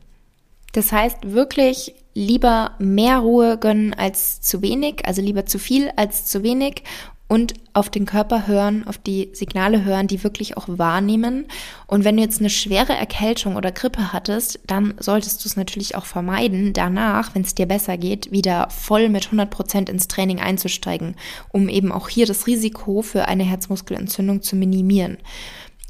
Das 0.73 0.93
heißt 0.93 1.33
wirklich 1.33 1.95
lieber 2.15 2.75
mehr 2.79 3.19
Ruhe 3.19 3.59
gönnen 3.59 3.95
als 3.95 4.41
zu 4.41 4.63
wenig, 4.63 5.07
also 5.07 5.23
lieber 5.23 5.47
zu 5.47 5.59
viel 5.59 5.91
als 5.97 6.27
zu 6.27 6.43
wenig 6.43 6.83
und 7.31 7.55
auf 7.75 7.91
den 7.91 8.07
Körper 8.07 8.49
hören, 8.49 8.85
auf 8.89 8.99
die 8.99 9.31
Signale 9.35 9.85
hören, 9.85 10.09
die 10.09 10.25
wirklich 10.25 10.57
auch 10.57 10.65
wahrnehmen. 10.67 11.47
Und 11.87 12.03
wenn 12.05 12.17
du 12.17 12.25
jetzt 12.25 12.41
eine 12.41 12.51
schwere 12.51 12.93
Erkältung 12.93 13.55
oder 13.55 13.71
Grippe 13.71 14.13
hattest, 14.13 14.59
dann 14.67 14.95
solltest 14.99 15.45
du 15.45 15.49
es 15.49 15.57
natürlich 15.57 15.95
auch 15.95 16.07
vermeiden, 16.07 16.73
danach, 16.73 17.33
wenn 17.37 17.43
es 17.43 17.55
dir 17.55 17.67
besser 17.67 17.97
geht, 17.99 18.33
wieder 18.33 18.69
voll 18.71 19.09
mit 19.09 19.27
100 19.27 19.49
Prozent 19.49 19.89
ins 19.89 20.09
Training 20.09 20.41
einzusteigen, 20.41 21.15
um 21.51 21.69
eben 21.69 21.93
auch 21.93 22.09
hier 22.09 22.27
das 22.27 22.49
Risiko 22.49 23.01
für 23.01 23.27
eine 23.27 23.45
Herzmuskelentzündung 23.45 24.43
zu 24.43 24.57
minimieren. 24.57 25.17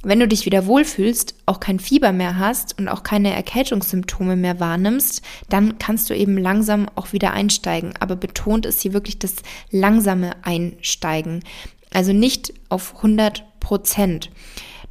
Wenn 0.02 0.20
du 0.20 0.26
dich 0.26 0.46
wieder 0.46 0.64
wohlfühlst, 0.64 1.34
auch 1.44 1.60
kein 1.60 1.78
Fieber 1.78 2.12
mehr 2.12 2.38
hast 2.38 2.78
und 2.78 2.88
auch 2.88 3.02
keine 3.02 3.34
Erkältungssymptome 3.34 4.34
mehr 4.34 4.58
wahrnimmst, 4.58 5.20
dann 5.50 5.78
kannst 5.78 6.08
du 6.08 6.16
eben 6.16 6.38
langsam 6.38 6.88
auch 6.94 7.12
wieder 7.12 7.32
einsteigen. 7.32 7.92
Aber 8.00 8.16
betont 8.16 8.64
ist 8.64 8.80
hier 8.80 8.94
wirklich 8.94 9.18
das 9.18 9.36
langsame 9.70 10.32
Einsteigen. 10.42 11.44
Also 11.92 12.14
nicht 12.14 12.54
auf 12.70 12.96
100 12.96 13.44
Prozent. 13.60 14.30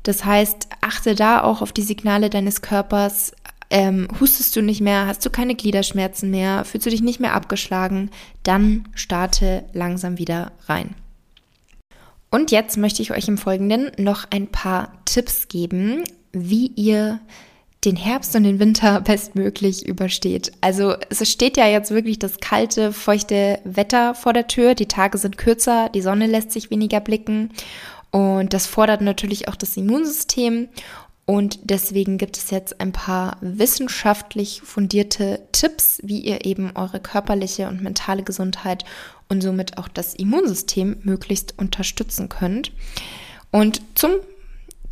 Das 0.03 0.25
heißt, 0.25 0.67
achte 0.81 1.15
da 1.15 1.41
auch 1.41 1.63
auf 1.63 1.71
die 1.71 1.81
Signale 1.81 2.29
deines 2.29 2.61
Körpers. 2.61 3.33
Ähm, 3.71 4.07
hustest 4.19 4.55
du 4.55 4.61
nicht 4.61 4.81
mehr, 4.81 5.07
hast 5.07 5.25
du 5.25 5.31
keine 5.31 5.55
Gliederschmerzen 5.55 6.29
mehr, 6.29 6.65
fühlst 6.65 6.85
du 6.85 6.89
dich 6.91 7.01
nicht 7.01 7.19
mehr 7.19 7.33
abgeschlagen, 7.33 8.09
dann 8.43 8.87
starte 8.95 9.63
langsam 9.73 10.17
wieder 10.17 10.51
rein. 10.67 10.95
Und 12.31 12.51
jetzt 12.51 12.77
möchte 12.77 13.01
ich 13.01 13.11
euch 13.11 13.27
im 13.27 13.37
Folgenden 13.37 13.91
noch 13.97 14.25
ein 14.29 14.47
paar 14.47 14.93
Tipps 15.05 15.47
geben, 15.47 16.03
wie 16.31 16.67
ihr 16.75 17.19
den 17.85 17.95
Herbst 17.95 18.35
und 18.35 18.43
den 18.43 18.59
Winter 18.59 19.01
bestmöglich 19.05 19.87
übersteht. 19.87 20.51
Also 20.61 20.95
es 21.09 21.29
steht 21.31 21.57
ja 21.57 21.67
jetzt 21.67 21.91
wirklich 21.91 22.19
das 22.19 22.39
kalte, 22.39 22.91
feuchte 22.91 23.59
Wetter 23.63 24.15
vor 24.15 24.33
der 24.33 24.47
Tür. 24.47 24.75
Die 24.75 24.87
Tage 24.87 25.17
sind 25.17 25.37
kürzer, 25.37 25.89
die 25.89 26.01
Sonne 26.01 26.27
lässt 26.27 26.51
sich 26.51 26.69
weniger 26.69 26.99
blicken 26.99 27.51
und 28.11 28.53
das 28.53 28.65
fordert 28.65 29.01
natürlich 29.01 29.47
auch 29.47 29.55
das 29.55 29.77
Immunsystem. 29.77 30.69
Und 31.25 31.59
deswegen 31.69 32.17
gibt 32.17 32.37
es 32.37 32.49
jetzt 32.49 32.81
ein 32.81 32.91
paar 32.91 33.37
wissenschaftlich 33.41 34.61
fundierte 34.63 35.41
Tipps, 35.51 35.99
wie 36.01 36.21
ihr 36.21 36.43
eben 36.43 36.71
eure 36.75 36.99
körperliche 36.99 37.67
und 37.67 37.83
mentale 37.83 38.23
Gesundheit 38.23 38.83
und 39.29 39.41
somit 39.41 39.77
auch 39.77 39.87
das 39.87 40.15
Immunsystem 40.15 40.97
möglichst 41.03 41.57
unterstützen 41.57 42.29
könnt. 42.29 42.71
Und 43.51 43.81
zum 43.95 44.11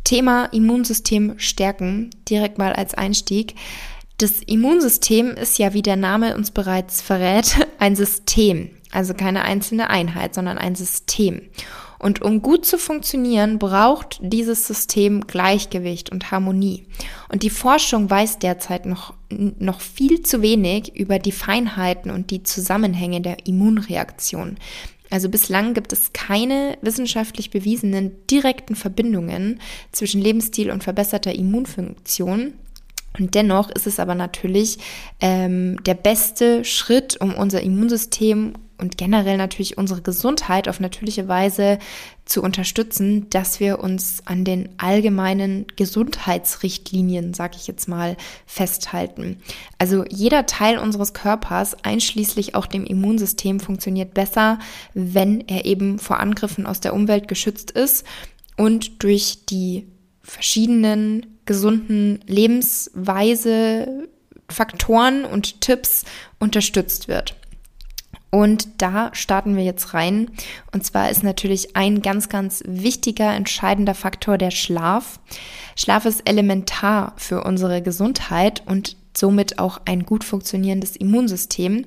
Thema 0.04 0.46
Immunsystem 0.46 1.34
stärken, 1.38 2.10
direkt 2.28 2.56
mal 2.56 2.72
als 2.72 2.94
Einstieg. 2.94 3.56
Das 4.16 4.40
Immunsystem 4.46 5.32
ist 5.32 5.58
ja, 5.58 5.74
wie 5.74 5.82
der 5.82 5.96
Name 5.96 6.34
uns 6.34 6.50
bereits 6.50 7.02
verrät, 7.02 7.66
ein 7.78 7.94
System. 7.94 8.70
Also 8.90 9.12
keine 9.12 9.42
einzelne 9.42 9.90
Einheit, 9.90 10.34
sondern 10.34 10.56
ein 10.56 10.74
System. 10.74 11.42
Und 11.98 12.22
um 12.22 12.42
gut 12.42 12.64
zu 12.64 12.78
funktionieren, 12.78 13.58
braucht 13.58 14.18
dieses 14.22 14.66
System 14.66 15.26
Gleichgewicht 15.26 16.10
und 16.10 16.30
Harmonie. 16.30 16.86
Und 17.28 17.42
die 17.42 17.50
Forschung 17.50 18.08
weiß 18.08 18.38
derzeit 18.38 18.86
noch, 18.86 19.14
noch 19.30 19.80
viel 19.80 20.22
zu 20.22 20.42
wenig 20.42 20.96
über 20.96 21.18
die 21.18 21.32
Feinheiten 21.32 22.10
und 22.10 22.30
die 22.30 22.42
Zusammenhänge 22.42 23.20
der 23.20 23.46
Immunreaktion. 23.46 24.56
Also 25.10 25.28
bislang 25.28 25.74
gibt 25.74 25.92
es 25.92 26.12
keine 26.12 26.76
wissenschaftlich 26.82 27.50
bewiesenen 27.50 28.12
direkten 28.30 28.74
Verbindungen 28.74 29.60
zwischen 29.92 30.20
Lebensstil 30.20 30.70
und 30.70 30.84
verbesserter 30.84 31.34
Immunfunktion. 31.34 32.54
Und 33.18 33.34
dennoch 33.34 33.70
ist 33.70 33.86
es 33.86 33.98
aber 33.98 34.14
natürlich 34.14 34.78
ähm, 35.20 35.82
der 35.84 35.94
beste 35.94 36.64
Schritt, 36.64 37.18
um 37.20 37.34
unser 37.34 37.62
Immunsystem 37.62 38.52
und 38.78 38.96
generell 38.96 39.36
natürlich 39.36 39.76
unsere 39.76 40.02
Gesundheit 40.02 40.68
auf 40.68 40.80
natürliche 40.80 41.28
Weise 41.28 41.78
zu 42.24 42.42
unterstützen, 42.42 43.28
dass 43.30 43.58
wir 43.60 43.80
uns 43.80 44.22
an 44.24 44.44
den 44.44 44.68
allgemeinen 44.78 45.66
Gesundheitsrichtlinien, 45.76 47.34
sag 47.34 47.56
ich 47.56 47.66
jetzt 47.66 47.88
mal, 47.88 48.16
festhalten. 48.46 49.38
Also 49.78 50.04
jeder 50.08 50.46
Teil 50.46 50.78
unseres 50.78 51.12
Körpers, 51.12 51.76
einschließlich 51.84 52.54
auch 52.54 52.66
dem 52.66 52.84
Immunsystem, 52.84 53.60
funktioniert 53.60 54.14
besser, 54.14 54.58
wenn 54.94 55.40
er 55.48 55.64
eben 55.64 55.98
vor 55.98 56.20
Angriffen 56.20 56.66
aus 56.66 56.80
der 56.80 56.94
Umwelt 56.94 57.28
geschützt 57.28 57.70
ist 57.70 58.06
und 58.56 59.02
durch 59.02 59.46
die 59.46 59.86
verschiedenen 60.22 61.38
gesunden 61.46 62.20
Lebensweise 62.26 64.08
Faktoren 64.50 65.24
und 65.24 65.60
Tipps 65.60 66.04
unterstützt 66.38 67.08
wird. 67.08 67.37
Und 68.30 68.82
da 68.82 69.10
starten 69.14 69.56
wir 69.56 69.64
jetzt 69.64 69.94
rein. 69.94 70.30
Und 70.72 70.84
zwar 70.84 71.10
ist 71.10 71.22
natürlich 71.22 71.76
ein 71.76 72.02
ganz, 72.02 72.28
ganz 72.28 72.62
wichtiger, 72.66 73.34
entscheidender 73.34 73.94
Faktor 73.94 74.36
der 74.36 74.50
Schlaf. 74.50 75.18
Schlaf 75.76 76.04
ist 76.04 76.28
elementar 76.28 77.14
für 77.16 77.44
unsere 77.44 77.80
Gesundheit 77.80 78.62
und 78.66 78.96
somit 79.18 79.58
auch 79.58 79.80
ein 79.84 80.04
gut 80.06 80.24
funktionierendes 80.24 80.96
Immunsystem. 80.96 81.84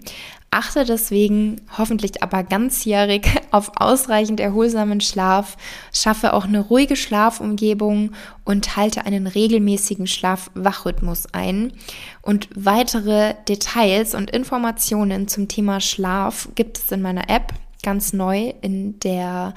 Achte 0.53 0.83
deswegen 0.83 1.61
hoffentlich 1.77 2.21
aber 2.21 2.43
ganzjährig 2.43 3.27
auf 3.51 3.71
ausreichend 3.75 4.39
erholsamen 4.39 4.99
Schlaf, 4.99 5.55
schaffe 5.93 6.33
auch 6.33 6.45
eine 6.45 6.59
ruhige 6.59 6.97
Schlafumgebung 6.97 8.11
und 8.43 8.75
halte 8.75 9.05
einen 9.05 9.27
regelmäßigen 9.27 10.07
Schlaf-Wachrhythmus 10.07 11.27
ein. 11.33 11.71
Und 12.21 12.49
weitere 12.53 13.35
Details 13.47 14.13
und 14.13 14.29
Informationen 14.31 15.27
zum 15.27 15.47
Thema 15.47 15.79
Schlaf 15.79 16.49
gibt 16.55 16.77
es 16.77 16.91
in 16.91 17.01
meiner 17.01 17.29
App 17.29 17.53
ganz 17.81 18.13
neu 18.13 18.53
in 18.61 18.99
der 18.99 19.53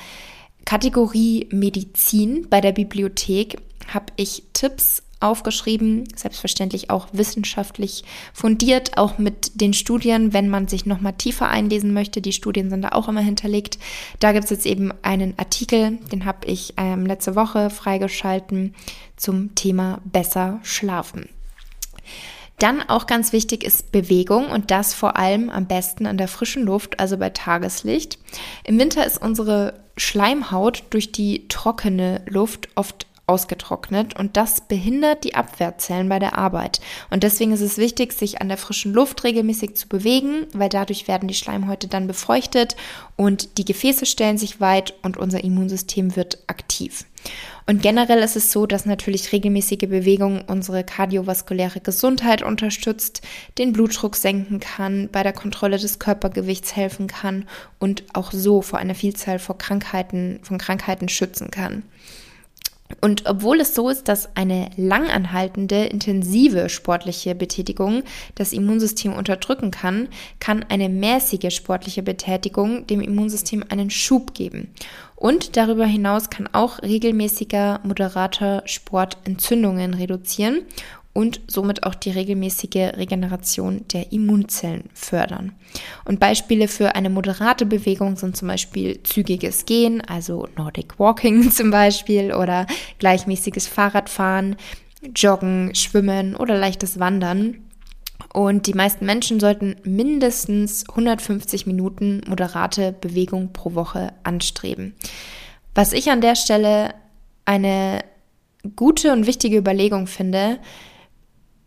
Kategorie 0.64 1.48
Medizin 1.50 2.46
bei 2.48 2.60
der 2.60 2.72
Bibliothek 2.72 3.58
habe 3.92 4.06
ich 4.16 4.44
Tipps 4.54 5.02
aufgeschrieben, 5.20 6.04
selbstverständlich 6.16 6.90
auch 6.90 7.08
wissenschaftlich 7.12 8.04
fundiert, 8.32 8.98
auch 8.98 9.18
mit 9.18 9.60
den 9.60 9.72
Studien, 9.72 10.32
wenn 10.32 10.48
man 10.48 10.68
sich 10.68 10.86
nochmal 10.86 11.14
tiefer 11.14 11.48
einlesen 11.48 11.92
möchte. 11.92 12.20
Die 12.20 12.32
Studien 12.32 12.70
sind 12.70 12.82
da 12.82 12.90
auch 12.90 13.08
immer 13.08 13.20
hinterlegt. 13.20 13.78
Da 14.20 14.32
gibt 14.32 14.44
es 14.44 14.50
jetzt 14.50 14.66
eben 14.66 14.92
einen 15.02 15.34
Artikel, 15.38 15.98
den 16.12 16.24
habe 16.24 16.46
ich 16.46 16.74
ähm, 16.76 17.06
letzte 17.06 17.36
Woche 17.36 17.70
freigeschalten 17.70 18.74
zum 19.16 19.54
Thema 19.54 20.00
besser 20.04 20.60
schlafen. 20.62 21.28
Dann 22.58 22.82
auch 22.82 23.06
ganz 23.06 23.32
wichtig 23.32 23.64
ist 23.64 23.90
Bewegung 23.90 24.46
und 24.46 24.70
das 24.70 24.94
vor 24.94 25.16
allem 25.16 25.50
am 25.50 25.66
besten 25.66 26.06
an 26.06 26.18
der 26.18 26.28
frischen 26.28 26.62
Luft, 26.62 27.00
also 27.00 27.16
bei 27.16 27.30
Tageslicht. 27.30 28.18
Im 28.62 28.78
Winter 28.78 29.04
ist 29.04 29.20
unsere 29.20 29.74
Schleimhaut 29.96 30.84
durch 30.90 31.10
die 31.10 31.48
trockene 31.48 32.22
Luft 32.26 32.68
oft 32.76 33.06
ausgetrocknet 33.26 34.18
und 34.18 34.36
das 34.36 34.60
behindert 34.62 35.24
die 35.24 35.34
Abwehrzellen 35.34 36.08
bei 36.08 36.18
der 36.18 36.36
Arbeit. 36.36 36.80
Und 37.10 37.22
deswegen 37.22 37.52
ist 37.52 37.60
es 37.60 37.78
wichtig, 37.78 38.12
sich 38.12 38.40
an 38.40 38.48
der 38.48 38.58
frischen 38.58 38.92
Luft 38.92 39.24
regelmäßig 39.24 39.76
zu 39.76 39.88
bewegen, 39.88 40.46
weil 40.52 40.68
dadurch 40.68 41.08
werden 41.08 41.28
die 41.28 41.34
Schleimhäute 41.34 41.88
dann 41.88 42.06
befeuchtet 42.06 42.76
und 43.16 43.58
die 43.58 43.64
Gefäße 43.64 44.06
stellen 44.06 44.38
sich 44.38 44.60
weit 44.60 44.94
und 45.02 45.16
unser 45.16 45.42
Immunsystem 45.42 46.16
wird 46.16 46.38
aktiv. 46.46 47.04
Und 47.66 47.80
generell 47.80 48.18
ist 48.18 48.36
es 48.36 48.52
so, 48.52 48.66
dass 48.66 48.84
natürlich 48.84 49.32
regelmäßige 49.32 49.88
Bewegung 49.88 50.42
unsere 50.46 50.84
kardiovaskuläre 50.84 51.80
Gesundheit 51.80 52.42
unterstützt, 52.42 53.22
den 53.56 53.72
Blutdruck 53.72 54.16
senken 54.16 54.60
kann, 54.60 55.08
bei 55.10 55.22
der 55.22 55.32
Kontrolle 55.32 55.78
des 55.78 55.98
Körpergewichts 55.98 56.76
helfen 56.76 57.06
kann 57.06 57.48
und 57.78 58.04
auch 58.12 58.32
so 58.32 58.60
vor 58.60 58.78
einer 58.78 58.94
Vielzahl 58.94 59.38
von 59.38 59.56
Krankheiten, 59.56 60.40
von 60.42 60.58
Krankheiten 60.58 61.08
schützen 61.08 61.50
kann. 61.50 61.84
Und 63.00 63.26
obwohl 63.26 63.60
es 63.60 63.74
so 63.74 63.88
ist, 63.88 64.08
dass 64.08 64.36
eine 64.36 64.70
langanhaltende, 64.76 65.84
intensive 65.86 66.68
sportliche 66.68 67.34
Betätigung 67.34 68.02
das 68.34 68.52
Immunsystem 68.52 69.12
unterdrücken 69.14 69.70
kann, 69.70 70.08
kann 70.38 70.64
eine 70.68 70.88
mäßige 70.88 71.54
sportliche 71.54 72.02
Betätigung 72.02 72.86
dem 72.86 73.00
Immunsystem 73.00 73.64
einen 73.68 73.90
Schub 73.90 74.34
geben. 74.34 74.68
Und 75.16 75.56
darüber 75.56 75.86
hinaus 75.86 76.28
kann 76.28 76.48
auch 76.52 76.82
regelmäßiger, 76.82 77.80
moderater 77.84 78.62
Sport 78.66 79.16
Entzündungen 79.24 79.94
reduzieren 79.94 80.62
und 81.14 81.40
somit 81.46 81.84
auch 81.84 81.94
die 81.94 82.10
regelmäßige 82.10 82.96
Regeneration 82.96 83.86
der 83.92 84.12
Immunzellen 84.12 84.90
fördern. 84.92 85.52
Und 86.04 86.20
Beispiele 86.20 86.68
für 86.68 86.96
eine 86.96 87.08
moderate 87.08 87.64
Bewegung 87.64 88.16
sind 88.16 88.36
zum 88.36 88.48
Beispiel 88.48 89.02
zügiges 89.04 89.64
Gehen, 89.64 90.02
also 90.02 90.48
Nordic 90.56 90.98
Walking 90.98 91.50
zum 91.52 91.70
Beispiel, 91.70 92.34
oder 92.34 92.66
gleichmäßiges 92.98 93.68
Fahrradfahren, 93.68 94.56
Joggen, 95.14 95.74
Schwimmen 95.74 96.34
oder 96.34 96.58
leichtes 96.58 96.98
Wandern. 96.98 97.58
Und 98.32 98.66
die 98.66 98.74
meisten 98.74 99.06
Menschen 99.06 99.38
sollten 99.38 99.76
mindestens 99.84 100.88
150 100.88 101.66
Minuten 101.66 102.22
moderate 102.26 102.92
Bewegung 102.92 103.52
pro 103.52 103.74
Woche 103.74 104.12
anstreben. 104.24 104.94
Was 105.76 105.92
ich 105.92 106.10
an 106.10 106.20
der 106.20 106.34
Stelle 106.34 106.94
eine 107.44 108.00
gute 108.74 109.12
und 109.12 109.28
wichtige 109.28 109.58
Überlegung 109.58 110.08
finde, 110.08 110.58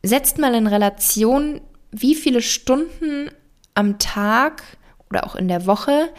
setzt 0.04 0.38
mal 0.38 0.54
in 0.56 0.68
Relation, 0.68 1.62
wie 1.92 2.16
viele 2.16 2.42
Stunden 2.42 3.30
am 3.74 4.00
Tag 4.00 4.64
oder 5.10 5.26
auch 5.26 5.36
in 5.36 5.48
der 5.48 5.66
Woche 5.66 6.10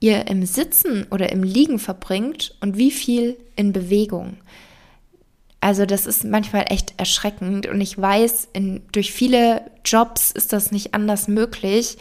ihr 0.00 0.26
im 0.26 0.44
Sitzen 0.44 1.06
oder 1.10 1.32
im 1.32 1.42
Liegen 1.42 1.78
verbringt 1.78 2.56
und 2.60 2.76
wie 2.76 2.90
viel 2.90 3.36
in 3.56 3.72
Bewegung. 3.72 4.36
Also 5.60 5.86
das 5.86 6.06
ist 6.06 6.24
manchmal 6.24 6.66
echt 6.68 6.94
erschreckend 6.98 7.66
und 7.66 7.80
ich 7.80 7.98
weiß, 7.98 8.48
in, 8.52 8.82
durch 8.92 9.12
viele 9.12 9.62
Jobs 9.84 10.30
ist 10.30 10.52
das 10.52 10.70
nicht 10.70 10.94
anders 10.94 11.28
möglich, 11.28 11.96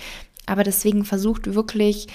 aber 0.45 0.63
deswegen 0.63 1.06
versucht 1.06 1.54
wirklich, 1.56 2.08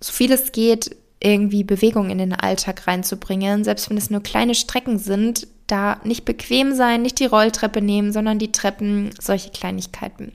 so 0.00 0.12
viel 0.12 0.32
es 0.32 0.52
geht, 0.52 0.96
irgendwie 1.20 1.64
Bewegung 1.64 2.10
in 2.10 2.18
den 2.18 2.34
Alltag 2.34 2.86
reinzubringen, 2.86 3.64
selbst 3.64 3.88
wenn 3.90 3.96
es 3.96 4.10
nur 4.10 4.22
kleine 4.22 4.54
Strecken 4.54 4.98
sind, 4.98 5.46
da 5.68 6.00
nicht 6.04 6.24
bequem 6.24 6.74
sein, 6.74 7.02
nicht 7.02 7.20
die 7.20 7.26
Rolltreppe 7.26 7.80
nehmen, 7.80 8.12
sondern 8.12 8.38
die 8.38 8.52
Treppen, 8.52 9.10
solche 9.20 9.50
Kleinigkeiten. 9.50 10.32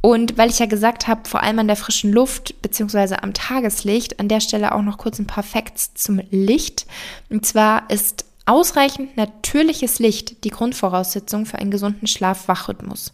Und 0.00 0.36
weil 0.36 0.50
ich 0.50 0.58
ja 0.58 0.66
gesagt 0.66 1.06
habe, 1.06 1.28
vor 1.28 1.42
allem 1.42 1.60
an 1.60 1.68
der 1.68 1.76
frischen 1.76 2.12
Luft 2.12 2.60
beziehungsweise 2.60 3.22
am 3.22 3.34
Tageslicht, 3.34 4.18
an 4.18 4.28
der 4.28 4.40
Stelle 4.40 4.74
auch 4.74 4.82
noch 4.82 4.98
kurz 4.98 5.18
ein 5.18 5.28
paar 5.28 5.44
Facts 5.44 5.94
zum 5.94 6.20
Licht. 6.30 6.86
Und 7.30 7.46
zwar 7.46 7.88
ist 7.88 8.24
ausreichend 8.44 9.16
natürliches 9.16 10.00
Licht 10.00 10.42
die 10.42 10.50
Grundvoraussetzung 10.50 11.46
für 11.46 11.58
einen 11.58 11.70
gesunden 11.70 12.08
Schlaf-Wach-Rhythmus. 12.08 13.12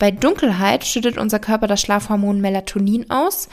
Bei 0.00 0.10
Dunkelheit 0.10 0.84
schüttet 0.84 1.16
unser 1.16 1.38
Körper 1.38 1.68
das 1.68 1.80
Schlafhormon 1.80 2.40
Melatonin 2.40 3.08
aus 3.08 3.48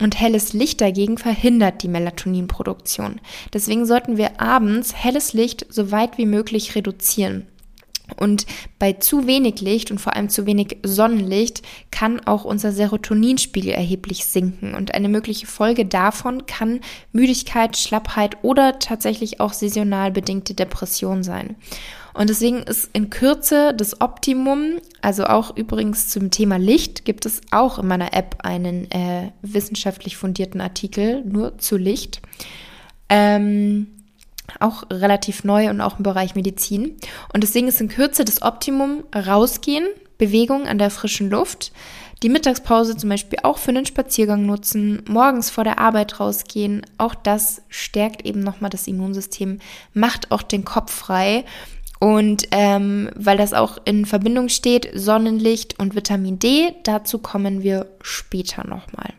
und 0.00 0.20
helles 0.20 0.52
Licht 0.52 0.80
dagegen 0.80 1.18
verhindert 1.18 1.82
die 1.82 1.88
Melatoninproduktion. 1.88 3.20
Deswegen 3.52 3.84
sollten 3.86 4.16
wir 4.16 4.40
abends 4.40 4.94
helles 4.94 5.32
Licht 5.32 5.66
so 5.68 5.90
weit 5.90 6.18
wie 6.18 6.26
möglich 6.26 6.74
reduzieren. 6.74 7.46
Und 8.16 8.46
bei 8.78 8.94
zu 8.94 9.26
wenig 9.26 9.60
Licht 9.60 9.90
und 9.90 10.00
vor 10.00 10.16
allem 10.16 10.28
zu 10.28 10.46
wenig 10.46 10.78
Sonnenlicht 10.82 11.62
kann 11.90 12.20
auch 12.20 12.44
unser 12.44 12.72
Serotoninspiegel 12.72 13.72
erheblich 13.72 14.24
sinken. 14.24 14.74
Und 14.74 14.94
eine 14.94 15.08
mögliche 15.08 15.46
Folge 15.46 15.84
davon 15.84 16.46
kann 16.46 16.80
Müdigkeit, 17.12 17.76
Schlappheit 17.76 18.38
oder 18.42 18.78
tatsächlich 18.78 19.40
auch 19.40 19.52
saisonal 19.52 20.10
bedingte 20.10 20.54
Depression 20.54 21.22
sein. 21.22 21.56
Und 22.18 22.30
deswegen 22.30 22.64
ist 22.64 22.90
in 22.94 23.10
Kürze 23.10 23.72
das 23.76 24.00
Optimum, 24.00 24.80
also 25.02 25.26
auch 25.26 25.56
übrigens 25.56 26.08
zum 26.08 26.32
Thema 26.32 26.58
Licht, 26.58 27.04
gibt 27.04 27.26
es 27.26 27.40
auch 27.52 27.78
in 27.78 27.86
meiner 27.86 28.12
App 28.12 28.38
einen 28.42 28.90
äh, 28.90 29.30
wissenschaftlich 29.40 30.16
fundierten 30.16 30.60
Artikel 30.60 31.22
nur 31.24 31.58
zu 31.58 31.76
Licht. 31.76 32.20
Ähm, 33.08 33.86
auch 34.58 34.82
relativ 34.90 35.44
neu 35.44 35.70
und 35.70 35.80
auch 35.80 35.98
im 35.98 36.02
Bereich 36.02 36.34
Medizin. 36.34 36.96
Und 37.32 37.44
deswegen 37.44 37.68
ist 37.68 37.80
in 37.80 37.88
Kürze 37.88 38.24
das 38.24 38.42
Optimum 38.42 39.04
rausgehen, 39.14 39.86
Bewegung 40.18 40.66
an 40.66 40.78
der 40.78 40.90
frischen 40.90 41.30
Luft, 41.30 41.70
die 42.24 42.30
Mittagspause 42.30 42.96
zum 42.96 43.10
Beispiel 43.10 43.38
auch 43.44 43.58
für 43.58 43.68
einen 43.68 43.86
Spaziergang 43.86 44.44
nutzen, 44.44 45.04
morgens 45.06 45.50
vor 45.50 45.62
der 45.62 45.78
Arbeit 45.78 46.18
rausgehen. 46.18 46.84
Auch 46.98 47.14
das 47.14 47.62
stärkt 47.68 48.26
eben 48.26 48.40
nochmal 48.40 48.70
das 48.70 48.88
Immunsystem, 48.88 49.60
macht 49.94 50.32
auch 50.32 50.42
den 50.42 50.64
Kopf 50.64 50.92
frei. 50.92 51.44
Und 52.00 52.44
ähm, 52.52 53.10
weil 53.16 53.36
das 53.36 53.52
auch 53.52 53.78
in 53.84 54.06
Verbindung 54.06 54.48
steht, 54.48 54.88
Sonnenlicht 54.94 55.78
und 55.80 55.96
Vitamin 55.96 56.38
D, 56.38 56.74
dazu 56.84 57.18
kommen 57.18 57.62
wir 57.62 57.86
später 58.02 58.66
nochmal. 58.66 59.12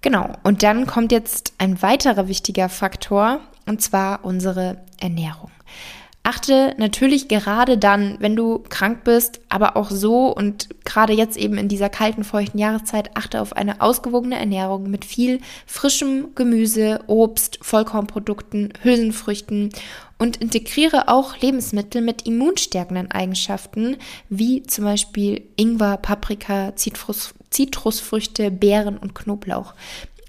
Genau, 0.00 0.32
und 0.44 0.62
dann 0.62 0.86
kommt 0.86 1.12
jetzt 1.12 1.52
ein 1.58 1.82
weiterer 1.82 2.28
wichtiger 2.28 2.68
Faktor, 2.68 3.40
und 3.66 3.82
zwar 3.82 4.24
unsere 4.24 4.78
Ernährung. 4.98 5.50
Achte 6.22 6.74
natürlich 6.76 7.28
gerade 7.28 7.78
dann, 7.78 8.16
wenn 8.20 8.36
du 8.36 8.58
krank 8.68 9.02
bist, 9.04 9.40
aber 9.48 9.76
auch 9.76 9.90
so 9.90 10.26
und 10.26 10.68
gerade 10.84 11.14
jetzt 11.14 11.38
eben 11.38 11.56
in 11.56 11.68
dieser 11.68 11.88
kalten, 11.88 12.22
feuchten 12.22 12.58
Jahreszeit, 12.58 13.16
achte 13.16 13.40
auf 13.40 13.54
eine 13.54 13.80
ausgewogene 13.80 14.38
Ernährung 14.38 14.90
mit 14.90 15.06
viel 15.06 15.40
frischem 15.66 16.34
Gemüse, 16.34 17.00
Obst, 17.06 17.58
Vollkornprodukten, 17.62 18.74
Hülsenfrüchten 18.82 19.70
und 20.18 20.36
integriere 20.36 21.08
auch 21.08 21.38
Lebensmittel 21.38 22.02
mit 22.02 22.26
immunstärkenden 22.26 23.10
Eigenschaften, 23.10 23.96
wie 24.28 24.62
zum 24.64 24.84
Beispiel 24.84 25.42
Ingwer, 25.56 25.96
Paprika, 25.96 26.76
Zitrus, 26.76 27.32
Zitrusfrüchte, 27.50 28.50
Beeren 28.50 28.98
und 28.98 29.14
Knoblauch. 29.14 29.74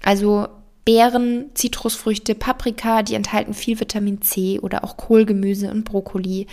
Also 0.02 0.48
Beeren, 0.84 1.50
Zitrusfrüchte, 1.54 2.34
Paprika, 2.34 3.02
die 3.02 3.14
enthalten 3.14 3.54
viel 3.54 3.78
Vitamin 3.78 4.22
C 4.22 4.58
oder 4.60 4.84
auch 4.84 4.96
Kohlgemüse 4.96 5.70
und 5.70 5.84
Brokkoli. 5.84 6.46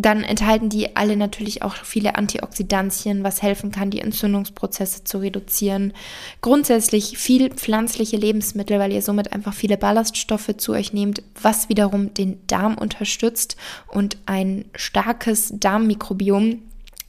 Dann 0.00 0.22
enthalten 0.22 0.68
die 0.68 0.94
alle 0.94 1.16
natürlich 1.16 1.62
auch 1.62 1.74
viele 1.74 2.14
Antioxidantien, 2.14 3.24
was 3.24 3.42
helfen 3.42 3.72
kann, 3.72 3.90
die 3.90 4.00
Entzündungsprozesse 4.00 5.02
zu 5.02 5.18
reduzieren. 5.18 5.92
Grundsätzlich 6.40 7.18
viel 7.18 7.50
pflanzliche 7.50 8.16
Lebensmittel, 8.16 8.78
weil 8.78 8.92
ihr 8.92 9.02
somit 9.02 9.32
einfach 9.32 9.54
viele 9.54 9.76
Ballaststoffe 9.76 10.56
zu 10.56 10.70
euch 10.72 10.92
nehmt, 10.92 11.24
was 11.42 11.68
wiederum 11.68 12.14
den 12.14 12.38
Darm 12.46 12.78
unterstützt 12.78 13.56
und 13.88 14.18
ein 14.26 14.66
starkes 14.76 15.52
Darmmikrobiom 15.56 16.62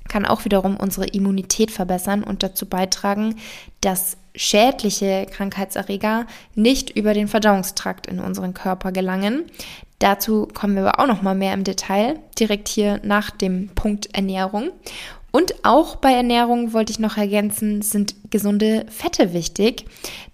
kann 0.09 0.25
auch 0.25 0.43
wiederum 0.43 0.75
unsere 0.75 1.07
Immunität 1.07 1.71
verbessern 1.71 2.23
und 2.23 2.43
dazu 2.43 2.65
beitragen, 2.65 3.35
dass 3.79 4.17
schädliche 4.35 5.25
Krankheitserreger 5.29 6.25
nicht 6.55 6.89
über 6.89 7.13
den 7.13 7.27
Verdauungstrakt 7.27 8.07
in 8.07 8.19
unseren 8.19 8.53
Körper 8.53 8.91
gelangen. 8.91 9.45
Dazu 9.99 10.47
kommen 10.53 10.75
wir 10.75 10.85
aber 10.85 10.99
auch 11.03 11.07
noch 11.07 11.21
mal 11.21 11.35
mehr 11.35 11.53
im 11.53 11.63
Detail, 11.63 12.19
direkt 12.37 12.67
hier 12.67 12.99
nach 13.03 13.31
dem 13.31 13.69
Punkt 13.69 14.15
Ernährung. 14.15 14.71
Und 15.31 15.53
auch 15.63 15.97
bei 15.97 16.11
Ernährung 16.11 16.73
wollte 16.73 16.91
ich 16.91 16.99
noch 16.99 17.17
ergänzen, 17.17 17.81
sind 17.81 18.15
gesunde 18.31 18.85
Fette 18.89 19.33
wichtig. 19.33 19.85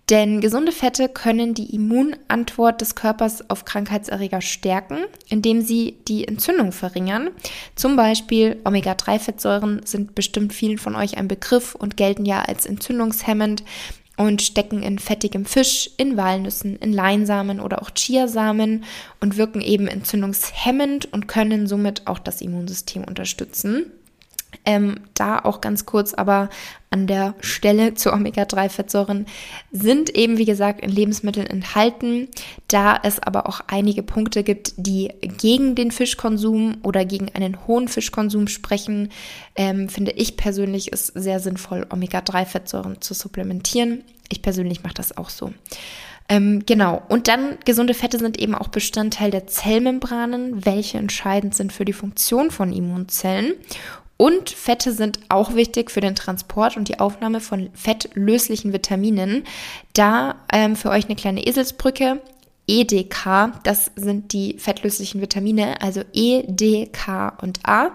Denn 0.10 0.40
gesunde 0.40 0.72
Fette 0.72 1.10
können 1.10 1.56
die 1.56 1.74
Immunantwort 1.74 2.80
des 2.80 2.94
Körpers 2.94 3.50
auf 3.50 3.66
Krankheitserreger 3.66 4.42
stärken, 4.42 5.00
indem 5.30 5.62
sie 5.62 5.98
die 6.08 6.28
Entzündung 6.28 6.72
verringern. 6.72 7.32
Zum 7.76 7.96
Beispiel 7.96 8.60
Omega-3-Fettsäuren 8.66 9.82
sind 9.84 10.14
bestimmt 10.14 10.54
vielen 10.54 10.78
von 10.78 10.96
euch 10.96 11.18
ein 11.18 11.28
Begriff 11.28 11.74
und 11.74 11.98
gelten 11.98 12.26
ja 12.26 12.44
als 12.44 12.68
entzündungshemmend 12.68 13.64
und 14.18 14.42
stecken 14.42 14.84
in 14.84 15.00
fettigem 15.00 15.46
Fisch, 15.46 15.90
in 15.98 16.18
Walnüssen, 16.18 16.78
in 16.78 16.94
Leinsamen 16.94 17.60
oder 17.60 17.82
auch 17.82 17.90
Chiasamen 17.90 18.84
und 19.20 19.38
wirken 19.38 19.62
eben 19.62 19.88
entzündungshemmend 19.88 21.12
und 21.12 21.28
können 21.28 21.68
somit 21.68 22.04
auch 22.06 22.20
das 22.20 22.42
Immunsystem 22.42 23.04
unterstützen. 23.04 23.92
Ähm, 24.64 25.02
da 25.14 25.40
auch 25.40 25.62
ganz 25.62 25.86
kurz, 25.86 26.14
aber 26.14 26.50
an 26.90 27.08
der 27.08 27.36
Stelle 27.42 27.94
zu 27.96 28.14
Omega-3-Fettsäuren 28.14 29.26
sind 29.72 30.10
eben, 30.16 30.38
wie 30.38 30.46
gesagt, 30.46 30.82
in 30.82 30.90
Lebensmitteln 30.90 31.48
enthalten. 31.48 32.30
Da 32.68 33.00
es 33.04 33.20
aber 33.20 33.48
auch 33.48 33.62
einige 33.68 34.04
Punkte 34.04 34.44
gibt, 34.44 34.74
die 34.78 35.12
gegen 35.22 35.76
den 35.76 35.92
Fischkonsum 35.92 36.78
oder 36.84 37.06
gegen 37.06 37.34
einen 37.34 37.68
hohen 37.68 37.88
Fischkonsum 37.88 38.48
sprechen, 38.48 39.10
ähm, 39.56 39.90
finde 39.90 40.12
ich 40.12 40.38
persönlich 40.38 40.94
es 40.94 41.08
sehr 41.08 41.40
sinnvoll, 41.40 41.86
Omega-3-Fettsäuren 41.90 43.02
zu 43.02 43.14
supplementieren. 43.14 44.04
Ich 44.30 44.42
persönlich 44.42 44.84
mache 44.84 44.96
das 44.96 45.18
auch 45.18 45.30
so. 45.30 45.54
Ähm, 46.28 46.64
genau. 46.66 47.04
Und 47.08 47.28
dann 47.28 47.58
gesunde 47.66 47.94
Fette 47.94 48.18
sind 48.18 48.40
eben 48.40 48.56
auch 48.56 48.70
Bestandteil 48.70 49.30
der 49.30 49.48
Zellmembranen, 49.48 50.66
welche 50.66 50.98
entscheidend 50.98 51.54
sind 51.56 51.72
für 51.72 51.86
die 51.86 51.94
Funktion 51.94 52.50
von 52.52 52.74
Immunzellen. 52.74 53.54
Und 54.18 54.50
Fette 54.50 54.94
sind 54.94 55.20
auch 55.30 55.56
wichtig 55.56 55.92
für 55.92 56.00
den 56.00 56.16
Transport 56.16 56.78
und 56.78 56.88
die 56.88 57.00
Aufnahme 57.00 57.42
von 57.42 57.70
fettlöslichen 57.74 58.72
Vitaminen. 58.72 59.44
Da 59.94 60.36
ähm, 60.52 60.76
für 60.76 60.90
euch 60.90 61.06
eine 61.06 61.16
kleine 61.16 61.46
Eselsbrücke. 61.46 62.22
EDK, 62.68 63.52
das 63.64 63.92
sind 63.96 64.34
die 64.34 64.58
fettlöslichen 64.58 65.22
Vitamine, 65.22 65.82
also 65.82 66.02
E, 66.14 66.44
D, 66.48 66.88
K 66.88 67.30
und 67.42 67.60
A. 67.64 67.92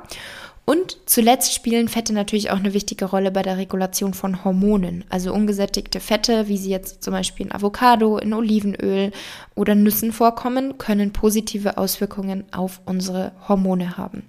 Und 0.64 0.98
zuletzt 1.06 1.52
spielen 1.52 1.88
Fette 1.88 2.12
natürlich 2.12 2.52
auch 2.52 2.59
eine 2.59 2.74
wichtige 2.74 3.06
Rolle 3.06 3.33
bei 3.33 3.42
der 3.42 3.56
Regulation 3.56 4.14
von 4.14 4.44
Hormonen. 4.44 5.04
Also 5.09 5.33
ungesättigte 5.35 5.98
Fette, 5.98 6.46
wie 6.46 6.59
sie 6.59 6.70
jetzt 6.70 7.02
zum 7.02 7.12
Beispiel 7.12 7.46
in 7.46 7.52
Avocado, 7.52 8.18
in 8.18 8.33
Olivenöl 8.33 9.11
oder 9.56 9.74
Nüssen 9.74 10.12
vorkommen, 10.12 10.78
können 10.78 11.12
positive 11.12 11.76
Auswirkungen 11.76 12.44
auf 12.52 12.80
unsere 12.85 13.33
Hormone 13.48 13.96
haben. 13.96 14.22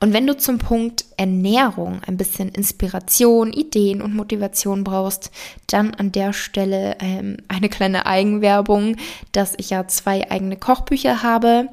Und 0.00 0.12
wenn 0.12 0.26
du 0.26 0.36
zum 0.36 0.58
Punkt 0.58 1.04
Ernährung 1.16 2.00
ein 2.06 2.16
bisschen 2.16 2.48
Inspiration, 2.48 3.52
Ideen 3.52 4.02
und 4.02 4.14
Motivation 4.14 4.84
brauchst, 4.84 5.30
dann 5.66 5.94
an 5.94 6.12
der 6.12 6.32
Stelle 6.32 6.96
ähm, 7.00 7.38
eine 7.48 7.68
kleine 7.68 8.06
Eigenwerbung, 8.06 8.96
dass 9.32 9.54
ich 9.56 9.70
ja 9.70 9.86
zwei 9.88 10.30
eigene 10.30 10.56
Kochbücher 10.56 11.22
habe, 11.22 11.68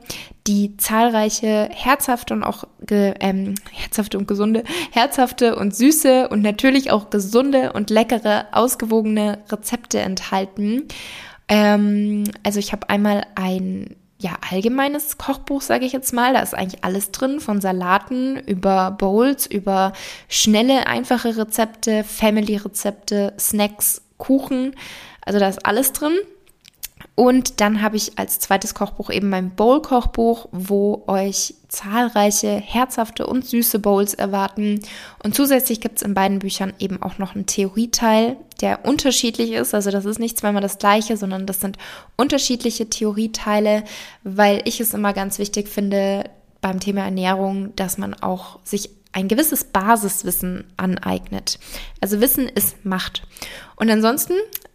die 0.47 0.75
zahlreiche 0.77 1.69
herzhafte 1.71 2.33
und 2.33 2.43
auch 2.43 2.63
ähm, 2.89 3.55
herzhafte 3.71 4.17
und 4.17 4.27
gesunde, 4.27 4.63
herzhafte 4.91 5.55
und 5.55 5.75
süße 5.75 6.29
und 6.29 6.41
natürlich 6.41 6.91
auch 6.91 7.09
gesunde 7.09 7.73
und 7.73 7.89
leckere, 7.89 8.47
ausgewogene 8.51 9.39
Rezepte 9.49 9.99
enthalten. 9.99 10.87
Ähm, 11.47 12.23
also 12.43 12.59
ich 12.59 12.71
habe 12.71 12.89
einmal 12.89 13.25
ein 13.35 13.95
ja, 14.21 14.37
allgemeines 14.51 15.17
Kochbuch, 15.17 15.61
sage 15.61 15.85
ich 15.85 15.93
jetzt 15.93 16.13
mal. 16.13 16.33
Da 16.33 16.41
ist 16.41 16.53
eigentlich 16.53 16.83
alles 16.83 17.11
drin, 17.11 17.39
von 17.39 17.59
Salaten 17.59 18.37
über 18.37 18.91
Bowls, 18.91 19.47
über 19.47 19.93
schnelle, 20.29 20.85
einfache 20.85 21.37
Rezepte, 21.37 22.03
Family-Rezepte, 22.03 23.33
Snacks, 23.39 24.01
Kuchen. 24.17 24.75
Also 25.25 25.39
da 25.39 25.49
ist 25.49 25.65
alles 25.65 25.91
drin. 25.93 26.13
Und 27.15 27.61
dann 27.61 27.81
habe 27.81 27.97
ich 27.97 28.17
als 28.19 28.39
zweites 28.39 28.73
Kochbuch 28.75 29.09
eben 29.09 29.29
mein 29.29 29.51
Bowl-Kochbuch, 29.51 30.47
wo 30.51 31.03
euch 31.07 31.55
zahlreiche 31.67 32.49
herzhafte 32.49 33.25
und 33.25 33.45
süße 33.45 33.79
Bowls 33.79 34.13
erwarten. 34.13 34.81
Und 35.23 35.35
zusätzlich 35.35 35.81
gibt 35.81 35.97
es 35.97 36.03
in 36.03 36.13
beiden 36.13 36.39
Büchern 36.39 36.73
eben 36.79 37.01
auch 37.01 37.17
noch 37.17 37.33
einen 37.33 37.47
Theorieteil, 37.47 38.37
der 38.61 38.85
unterschiedlich 38.85 39.51
ist. 39.51 39.73
Also 39.73 39.91
das 39.91 40.05
ist 40.05 40.19
nicht 40.19 40.37
zweimal 40.37 40.61
das 40.61 40.77
gleiche, 40.77 41.17
sondern 41.17 41.45
das 41.45 41.59
sind 41.59 41.77
unterschiedliche 42.17 42.89
Theorieteile, 42.89 43.83
weil 44.23 44.61
ich 44.65 44.79
es 44.79 44.93
immer 44.93 45.13
ganz 45.13 45.39
wichtig 45.39 45.67
finde 45.67 46.29
beim 46.61 46.79
Thema 46.79 47.01
Ernährung, 47.01 47.75
dass 47.75 47.97
man 47.97 48.13
auch 48.13 48.59
sich 48.63 48.89
ein 49.13 49.27
gewisses 49.27 49.65
Basiswissen 49.65 50.65
aneignet. 50.77 51.59
Also 51.99 52.21
Wissen 52.21 52.47
ist 52.47 52.85
Macht. 52.85 53.23
Und 53.75 53.89
ansonsten 53.89 54.33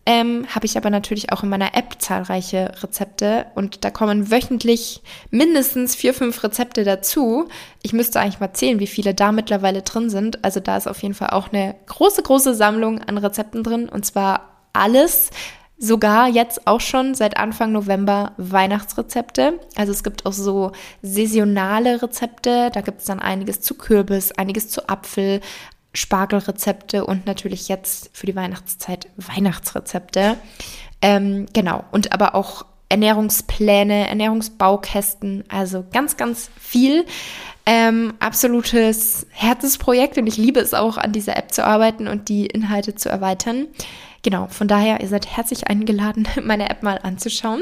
ähm, 0.09 0.47
habe 0.55 0.67
ich 0.67 0.77
aber 0.77 0.89
natürlich 0.89 1.33
auch 1.33 1.43
in 1.43 1.49
meiner 1.49 1.75
App 1.75 1.97
zahlreiche 1.99 2.73
Rezepte 2.81 3.47
und 3.57 3.85
da 3.85 3.91
kommen 3.91 4.31
wöchentlich 4.31 5.03
mindestens 5.31 5.97
vier, 5.97 6.15
fünf 6.15 6.45
Rezepte 6.45 6.85
dazu. 6.85 7.49
Ich 7.83 7.93
müsste 7.93 8.21
eigentlich 8.21 8.39
mal 8.39 8.53
zählen, 8.53 8.79
wie 8.79 8.87
viele 8.87 9.15
da 9.15 9.33
mittlerweile 9.33 9.83
drin 9.83 10.09
sind. 10.09 10.45
Also 10.45 10.61
da 10.61 10.77
ist 10.77 10.87
auf 10.87 11.03
jeden 11.03 11.15
Fall 11.15 11.31
auch 11.31 11.53
eine 11.53 11.75
große, 11.87 12.23
große 12.23 12.55
Sammlung 12.55 13.01
an 13.03 13.19
Rezepten 13.19 13.65
drin 13.65 13.89
und 13.89 14.07
zwar 14.07 14.69
alles. 14.73 15.31
Sogar 15.79 16.29
jetzt 16.29 16.67
auch 16.67 16.81
schon 16.81 17.15
seit 17.15 17.37
Anfang 17.37 17.71
November 17.73 18.33
Weihnachtsrezepte. 18.39 19.61
Also 19.75 19.93
es 19.93 20.03
gibt 20.03 20.25
auch 20.25 20.33
so 20.33 20.73
saisonale 21.03 22.01
Rezepte. 22.01 22.71
Da 22.73 22.81
gibt 22.81 23.01
es 23.01 23.07
dann 23.07 23.21
einiges 23.21 23.61
zu 23.61 23.75
Kürbis, 23.75 24.33
einiges 24.33 24.71
zu 24.71 24.89
Apfel, 24.89 25.43
Spargelrezepte 25.97 27.05
und 27.05 27.27
natürlich 27.27 27.69
jetzt 27.69 28.11
für 28.13 28.27
die 28.27 28.37
Weihnachtszeit 28.37 29.09
Weihnachtsrezepte. 29.17 30.37
Ähm, 31.03 31.47
genau, 31.53 31.85
und 31.91 32.13
aber 32.13 32.35
auch 32.35 32.65
Ernährungspläne, 32.89 34.09
Ernährungsbaukästen, 34.09 35.45
also 35.49 35.85
ganz, 35.93 36.17
ganz 36.17 36.51
viel. 36.61 37.05
Ähm, 37.69 38.15
absolutes 38.21 39.27
Herzensprojekt 39.31 40.19
und 40.19 40.29
ich 40.29 40.37
liebe 40.37 40.61
es 40.61 40.73
auch, 40.73 40.97
an 40.97 41.13
dieser 41.13 41.37
App 41.37 41.53
zu 41.53 41.65
arbeiten 41.65 42.07
und 42.07 42.29
die 42.29 42.47
Inhalte 42.47 42.95
zu 42.95 43.09
erweitern. 43.09 43.67
Genau, 44.23 44.47
von 44.47 44.69
daher, 44.69 45.01
ihr 45.01 45.09
seid 45.09 45.27
herzlich 45.27 45.67
eingeladen, 45.67 46.29
meine 46.43 46.71
App 46.71 46.85
mal 46.85 47.01
anzuschauen. 47.03 47.61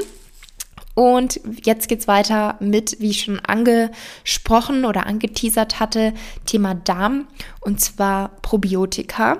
Und 0.95 1.41
jetzt 1.63 1.89
geht's 1.89 2.07
weiter 2.07 2.55
mit, 2.59 2.99
wie 2.99 3.11
ich 3.11 3.21
schon 3.21 3.39
angesprochen 3.41 4.85
oder 4.85 5.05
angeteasert 5.05 5.79
hatte, 5.79 6.13
Thema 6.45 6.73
Darm 6.73 7.27
und 7.61 7.79
zwar 7.81 8.29
Probiotika. 8.41 9.37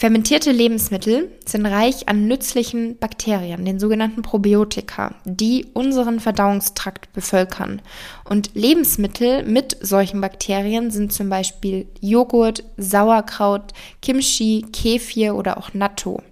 Fermentierte 0.00 0.50
Lebensmittel 0.50 1.30
sind 1.44 1.66
reich 1.66 2.08
an 2.08 2.26
nützlichen 2.26 2.96
Bakterien, 2.96 3.66
den 3.66 3.78
sogenannten 3.78 4.22
Probiotika, 4.22 5.14
die 5.26 5.66
unseren 5.74 6.20
Verdauungstrakt 6.20 7.12
bevölkern. 7.12 7.82
Und 8.24 8.54
Lebensmittel 8.54 9.42
mit 9.42 9.76
solchen 9.82 10.22
Bakterien 10.22 10.90
sind 10.90 11.12
zum 11.12 11.28
Beispiel 11.28 11.86
Joghurt, 12.00 12.64
Sauerkraut, 12.78 13.74
Kimchi, 14.00 14.64
Kefir 14.72 15.34
oder 15.34 15.58
auch 15.58 15.74
Natto. 15.74 16.22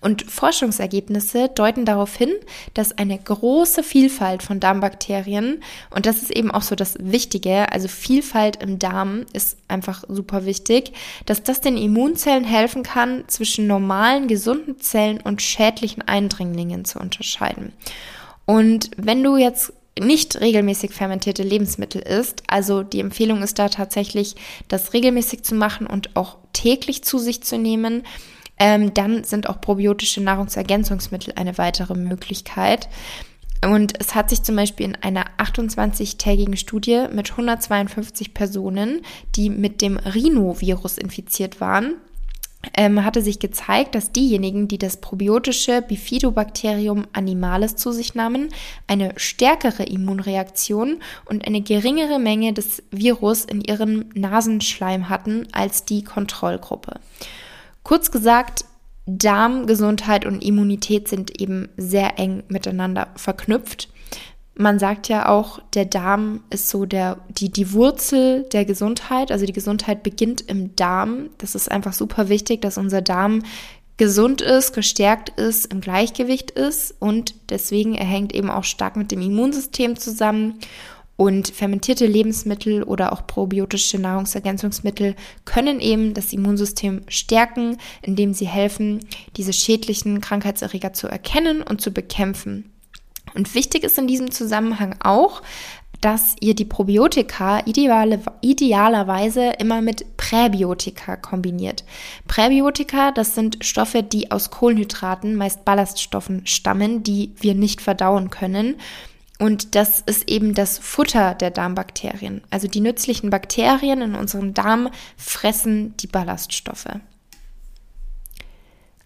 Und 0.00 0.22
Forschungsergebnisse 0.22 1.50
deuten 1.54 1.84
darauf 1.84 2.16
hin, 2.16 2.32
dass 2.72 2.96
eine 2.96 3.18
große 3.18 3.82
Vielfalt 3.82 4.42
von 4.42 4.58
Darmbakterien, 4.58 5.62
und 5.90 6.06
das 6.06 6.22
ist 6.22 6.30
eben 6.30 6.50
auch 6.50 6.62
so 6.62 6.74
das 6.74 6.96
Wichtige, 7.00 7.70
also 7.70 7.86
Vielfalt 7.86 8.62
im 8.62 8.78
Darm 8.78 9.26
ist 9.34 9.58
einfach 9.68 10.04
super 10.08 10.46
wichtig, 10.46 10.92
dass 11.26 11.42
das 11.42 11.60
den 11.60 11.76
Immunzellen 11.76 12.44
helfen 12.44 12.82
kann, 12.82 13.24
zwischen 13.26 13.66
normalen, 13.66 14.26
gesunden 14.26 14.80
Zellen 14.80 15.20
und 15.20 15.42
schädlichen 15.42 16.02
Eindringlingen 16.02 16.86
zu 16.86 16.98
unterscheiden. 16.98 17.72
Und 18.46 18.90
wenn 18.96 19.22
du 19.22 19.36
jetzt 19.36 19.72
nicht 19.98 20.40
regelmäßig 20.40 20.92
fermentierte 20.92 21.42
Lebensmittel 21.42 22.00
isst. 22.00 22.42
Also 22.46 22.82
die 22.82 23.00
Empfehlung 23.00 23.42
ist 23.42 23.58
da 23.58 23.68
tatsächlich, 23.68 24.34
das 24.68 24.92
regelmäßig 24.92 25.42
zu 25.42 25.54
machen 25.54 25.86
und 25.86 26.16
auch 26.16 26.36
täglich 26.52 27.04
zu 27.04 27.18
sich 27.18 27.42
zu 27.42 27.58
nehmen 27.58 28.04
ähm, 28.60 28.94
dann 28.94 29.24
sind 29.24 29.48
auch 29.48 29.60
probiotische 29.60 30.22
Nahrungsergänzungsmittel 30.22 31.32
eine 31.34 31.58
weitere 31.58 31.94
Möglichkeit. 31.94 32.88
Und 33.64 34.00
es 34.00 34.14
hat 34.14 34.30
sich 34.30 34.42
zum 34.42 34.56
Beispiel 34.56 34.86
in 34.86 34.96
einer 34.96 35.24
28-tägigen 35.38 36.56
Studie 36.56 37.06
mit 37.12 37.30
152 37.30 38.32
Personen, 38.32 39.02
die 39.34 39.50
mit 39.50 39.82
dem 39.82 39.96
Rhinovirus 39.96 40.96
infiziert 40.96 41.60
waren, 41.60 41.94
ähm, 42.74 43.04
hatte 43.04 43.22
sich 43.22 43.38
gezeigt, 43.38 43.94
dass 43.94 44.12
diejenigen, 44.12 44.68
die 44.68 44.78
das 44.78 44.98
probiotische 44.98 45.82
Bifidobacterium 45.82 47.06
animalis 47.12 47.76
zu 47.76 47.92
sich 47.92 48.14
nahmen, 48.14 48.48
eine 48.86 49.12
stärkere 49.16 49.84
Immunreaktion 49.84 50.98
und 51.24 51.46
eine 51.46 51.62
geringere 51.62 52.18
Menge 52.18 52.52
des 52.52 52.82
Virus 52.90 53.44
in 53.44 53.62
ihrem 53.62 54.06
Nasenschleim 54.14 55.08
hatten 55.08 55.48
als 55.52 55.84
die 55.84 56.04
Kontrollgruppe. 56.04 57.00
Kurz 57.82 58.10
gesagt, 58.10 58.64
Darmgesundheit 59.06 60.26
und 60.26 60.44
Immunität 60.44 61.08
sind 61.08 61.40
eben 61.40 61.68
sehr 61.76 62.18
eng 62.18 62.44
miteinander 62.48 63.08
verknüpft. 63.16 63.88
Man 64.54 64.78
sagt 64.78 65.08
ja 65.08 65.28
auch, 65.28 65.60
der 65.74 65.86
Darm 65.86 66.42
ist 66.50 66.68
so 66.68 66.84
der, 66.84 67.18
die, 67.30 67.50
die 67.50 67.72
Wurzel 67.72 68.44
der 68.52 68.64
Gesundheit. 68.64 69.32
Also 69.32 69.46
die 69.46 69.54
Gesundheit 69.54 70.02
beginnt 70.02 70.42
im 70.42 70.76
Darm. 70.76 71.30
Das 71.38 71.54
ist 71.54 71.70
einfach 71.70 71.94
super 71.94 72.28
wichtig, 72.28 72.60
dass 72.60 72.76
unser 72.76 73.00
Darm 73.00 73.42
gesund 73.96 74.40
ist, 74.40 74.72
gestärkt 74.72 75.28
ist, 75.38 75.66
im 75.66 75.82
Gleichgewicht 75.82 76.50
ist 76.52 76.94
und 77.00 77.34
deswegen 77.50 77.94
er 77.94 78.06
hängt 78.06 78.34
eben 78.34 78.48
auch 78.48 78.64
stark 78.64 78.96
mit 78.96 79.10
dem 79.10 79.20
Immunsystem 79.20 79.96
zusammen. 79.96 80.58
Und 81.20 81.48
fermentierte 81.48 82.06
Lebensmittel 82.06 82.82
oder 82.82 83.12
auch 83.12 83.26
probiotische 83.26 83.98
Nahrungsergänzungsmittel 83.98 85.14
können 85.44 85.78
eben 85.78 86.14
das 86.14 86.32
Immunsystem 86.32 87.02
stärken, 87.08 87.76
indem 88.00 88.32
sie 88.32 88.46
helfen, 88.46 89.00
diese 89.36 89.52
schädlichen 89.52 90.22
Krankheitserreger 90.22 90.94
zu 90.94 91.08
erkennen 91.08 91.60
und 91.60 91.82
zu 91.82 91.90
bekämpfen. 91.90 92.72
Und 93.34 93.54
wichtig 93.54 93.84
ist 93.84 93.98
in 93.98 94.06
diesem 94.06 94.30
Zusammenhang 94.30 94.94
auch, 95.04 95.42
dass 96.00 96.36
ihr 96.40 96.54
die 96.54 96.64
Probiotika 96.64 97.60
ideale, 97.66 98.20
idealerweise 98.40 99.52
immer 99.58 99.82
mit 99.82 100.16
Präbiotika 100.16 101.16
kombiniert. 101.16 101.84
Präbiotika, 102.28 103.12
das 103.12 103.34
sind 103.34 103.58
Stoffe, 103.62 104.02
die 104.02 104.30
aus 104.30 104.50
Kohlenhydraten, 104.50 105.36
meist 105.36 105.66
Ballaststoffen 105.66 106.46
stammen, 106.46 107.02
die 107.02 107.34
wir 107.38 107.54
nicht 107.54 107.82
verdauen 107.82 108.30
können. 108.30 108.76
Und 109.40 109.74
das 109.74 110.02
ist 110.02 110.30
eben 110.30 110.54
das 110.54 110.78
Futter 110.78 111.34
der 111.34 111.50
Darmbakterien. 111.50 112.42
Also 112.50 112.68
die 112.68 112.80
nützlichen 112.80 113.30
Bakterien 113.30 114.02
in 114.02 114.14
unserem 114.14 114.52
Darm 114.52 114.90
fressen 115.16 115.96
die 115.96 116.06
Ballaststoffe. 116.06 117.00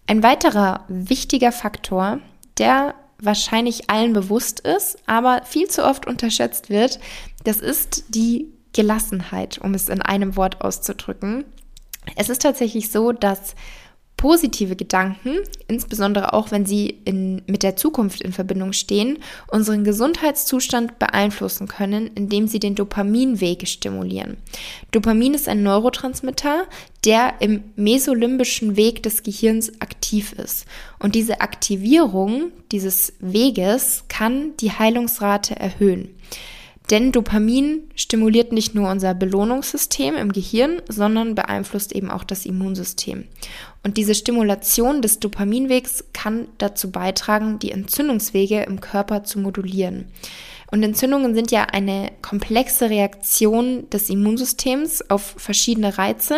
Ein 0.07 0.23
weiterer 0.23 0.83
wichtiger 0.89 1.53
Faktor, 1.53 2.19
der 2.57 2.95
wahrscheinlich 3.17 3.89
allen 3.89 4.11
bewusst 4.11 4.59
ist, 4.59 4.97
aber 5.07 5.41
viel 5.45 5.69
zu 5.69 5.85
oft 5.85 6.05
unterschätzt 6.05 6.69
wird, 6.69 6.99
das 7.45 7.61
ist 7.61 8.03
die 8.09 8.51
Gelassenheit, 8.73 9.57
um 9.59 9.73
es 9.73 9.87
in 9.87 10.01
einem 10.01 10.35
Wort 10.35 10.59
auszudrücken. 10.59 11.45
Es 12.17 12.27
ist 12.27 12.41
tatsächlich 12.41 12.91
so, 12.91 13.13
dass 13.13 13.55
Positive 14.25 14.75
Gedanken, 14.75 15.37
insbesondere 15.67 16.33
auch 16.33 16.49
wenn 16.49 16.65
sie 16.65 16.97
in, 17.05 17.43
mit 17.45 17.61
der 17.61 17.75
Zukunft 17.75 18.21
in 18.21 18.33
Verbindung 18.33 18.73
stehen, 18.73 19.19
unseren 19.51 19.83
Gesundheitszustand 19.83 20.97
beeinflussen 20.97 21.67
können, 21.67 22.09
indem 22.15 22.47
sie 22.47 22.57
den 22.57 22.73
Dopaminweg 22.73 23.67
stimulieren. 23.67 24.37
Dopamin 24.91 25.35
ist 25.35 25.47
ein 25.47 25.61
Neurotransmitter, 25.61 26.63
der 27.05 27.35
im 27.39 27.65
mesolimbischen 27.75 28.75
Weg 28.75 29.03
des 29.03 29.21
Gehirns 29.21 29.79
aktiv 29.79 30.33
ist. 30.33 30.65
Und 30.97 31.13
diese 31.13 31.41
Aktivierung 31.41 32.51
dieses 32.71 33.13
Weges 33.19 34.05
kann 34.07 34.57
die 34.57 34.71
Heilungsrate 34.71 35.55
erhöhen. 35.55 36.14
Denn 36.91 37.11
Dopamin 37.11 37.89
stimuliert 37.95 38.51
nicht 38.51 38.75
nur 38.75 38.89
unser 38.89 39.13
Belohnungssystem 39.15 40.15
im 40.15 40.31
Gehirn, 40.31 40.81
sondern 40.87 41.33
beeinflusst 41.33 41.93
eben 41.93 42.11
auch 42.11 42.23
das 42.23 42.45
Immunsystem. 42.45 43.25
Und 43.83 43.97
diese 43.97 44.13
Stimulation 44.13 45.01
des 45.01 45.19
Dopaminwegs 45.19 46.05
kann 46.13 46.47
dazu 46.57 46.91
beitragen, 46.91 47.59
die 47.59 47.71
Entzündungswege 47.71 48.63
im 48.63 48.81
Körper 48.81 49.23
zu 49.23 49.39
modulieren. 49.39 50.05
Und 50.71 50.83
Entzündungen 50.83 51.35
sind 51.35 51.51
ja 51.51 51.63
eine 51.63 52.11
komplexe 52.21 52.89
Reaktion 52.89 53.89
des 53.91 54.09
Immunsystems 54.09 55.09
auf 55.09 55.35
verschiedene 55.37 55.97
Reize, 55.97 56.35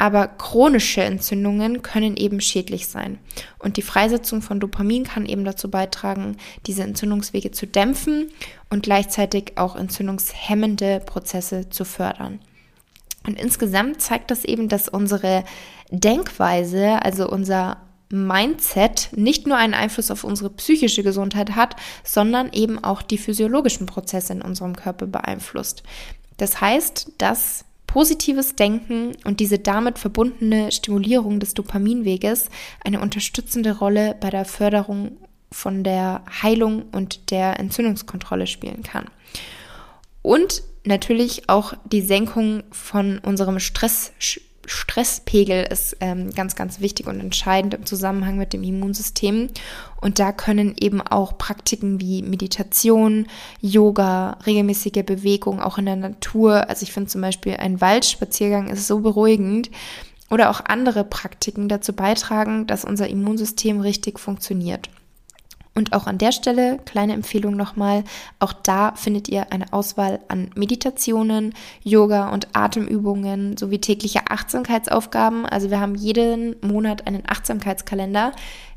aber 0.00 0.28
chronische 0.28 1.02
Entzündungen 1.02 1.82
können 1.82 2.16
eben 2.16 2.40
schädlich 2.40 2.86
sein. 2.86 3.18
Und 3.58 3.76
die 3.76 3.82
Freisetzung 3.82 4.40
von 4.40 4.58
Dopamin 4.58 5.04
kann 5.04 5.26
eben 5.26 5.44
dazu 5.44 5.70
beitragen, 5.70 6.38
diese 6.64 6.84
Entzündungswege 6.84 7.50
zu 7.50 7.66
dämpfen 7.66 8.30
und 8.70 8.82
gleichzeitig 8.82 9.58
auch 9.58 9.76
entzündungshemmende 9.76 11.00
Prozesse 11.04 11.68
zu 11.68 11.84
fördern. 11.84 12.40
Und 13.26 13.38
insgesamt 13.38 14.00
zeigt 14.00 14.30
das 14.30 14.46
eben, 14.46 14.70
dass 14.70 14.88
unsere 14.88 15.44
Denkweise, 15.90 17.04
also 17.04 17.28
unser 17.28 17.76
Mindset 18.08 19.10
nicht 19.14 19.46
nur 19.46 19.58
einen 19.58 19.74
Einfluss 19.74 20.10
auf 20.10 20.24
unsere 20.24 20.48
psychische 20.48 21.02
Gesundheit 21.02 21.56
hat, 21.56 21.76
sondern 22.04 22.54
eben 22.54 22.82
auch 22.82 23.02
die 23.02 23.18
physiologischen 23.18 23.84
Prozesse 23.84 24.32
in 24.32 24.40
unserem 24.40 24.76
Körper 24.76 25.06
beeinflusst. 25.06 25.82
Das 26.38 26.62
heißt, 26.62 27.12
dass 27.18 27.66
positives 27.92 28.54
Denken 28.54 29.16
und 29.24 29.40
diese 29.40 29.58
damit 29.58 29.98
verbundene 29.98 30.70
Stimulierung 30.70 31.40
des 31.40 31.54
Dopaminweges 31.54 32.48
eine 32.84 33.00
unterstützende 33.00 33.78
Rolle 33.78 34.16
bei 34.20 34.30
der 34.30 34.44
Förderung 34.44 35.16
von 35.50 35.82
der 35.82 36.22
Heilung 36.42 36.84
und 36.92 37.32
der 37.32 37.58
Entzündungskontrolle 37.58 38.46
spielen 38.46 38.84
kann. 38.84 39.06
Und 40.22 40.62
natürlich 40.84 41.48
auch 41.48 41.74
die 41.84 42.02
Senkung 42.02 42.62
von 42.70 43.18
unserem 43.18 43.58
Stress, 43.58 44.12
Stresspegel 44.66 45.64
ist 45.64 45.96
ähm, 46.00 46.30
ganz, 46.32 46.54
ganz 46.54 46.80
wichtig 46.80 47.06
und 47.06 47.18
entscheidend 47.20 47.74
im 47.74 47.86
Zusammenhang 47.86 48.36
mit 48.36 48.52
dem 48.52 48.62
Immunsystem. 48.62 49.48
Und 50.00 50.18
da 50.18 50.32
können 50.32 50.74
eben 50.78 51.00
auch 51.00 51.38
Praktiken 51.38 52.00
wie 52.00 52.22
Meditation, 52.22 53.26
Yoga, 53.60 54.38
regelmäßige 54.46 55.04
Bewegung 55.04 55.60
auch 55.60 55.78
in 55.78 55.86
der 55.86 55.96
Natur, 55.96 56.68
also 56.68 56.82
ich 56.82 56.92
finde 56.92 57.10
zum 57.10 57.20
Beispiel 57.20 57.56
ein 57.56 57.80
Waldspaziergang 57.80 58.68
ist 58.68 58.86
so 58.86 59.00
beruhigend, 59.00 59.70
oder 60.30 60.50
auch 60.50 60.60
andere 60.64 61.04
Praktiken 61.04 61.68
dazu 61.68 61.92
beitragen, 61.92 62.66
dass 62.66 62.84
unser 62.84 63.08
Immunsystem 63.08 63.80
richtig 63.80 64.20
funktioniert. 64.20 64.88
Und 65.74 65.92
auch 65.92 66.06
an 66.06 66.18
der 66.18 66.32
Stelle, 66.32 66.78
kleine 66.84 67.12
Empfehlung 67.12 67.56
nochmal, 67.56 68.04
auch 68.40 68.52
da 68.52 68.92
findet 68.96 69.28
ihr 69.28 69.52
eine 69.52 69.72
Auswahl 69.72 70.20
an 70.28 70.50
Meditationen, 70.56 71.54
Yoga 71.84 72.30
und 72.30 72.48
Atemübungen 72.54 73.56
sowie 73.56 73.78
tägliche 73.78 74.28
Achtsamkeitsaufgaben. 74.28 75.46
Also 75.46 75.70
wir 75.70 75.80
haben 75.80 75.94
jeden 75.94 76.56
Monat 76.60 77.06
einen 77.06 77.22
Achtsamkeitskalender 77.26 78.32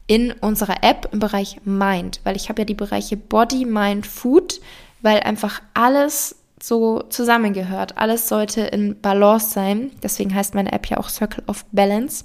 in 0.06 0.32
unserer 0.34 0.84
App 0.84 1.10
im 1.12 1.20
Bereich 1.20 1.62
Mind, 1.66 2.20
weil 2.24 2.36
ich 2.36 2.50
habe 2.50 2.62
ja 2.62 2.66
die 2.66 2.74
Bereiche 2.74 3.18
Body, 3.18 3.66
Mind, 3.66 4.06
Food, 4.06 4.62
weil 5.02 5.22
einfach 5.22 5.62
alles 5.74 6.36
so 6.62 7.02
zusammengehört. 7.10 7.98
Alles 7.98 8.30
sollte 8.30 8.62
in 8.62 9.00
Balance 9.02 9.50
sein. 9.50 9.92
Deswegen 10.02 10.34
heißt 10.34 10.56
meine 10.56 10.72
App 10.72 10.88
ja 10.90 10.98
auch 10.98 11.10
Circle 11.10 11.44
of 11.48 11.66
Balance 11.72 12.24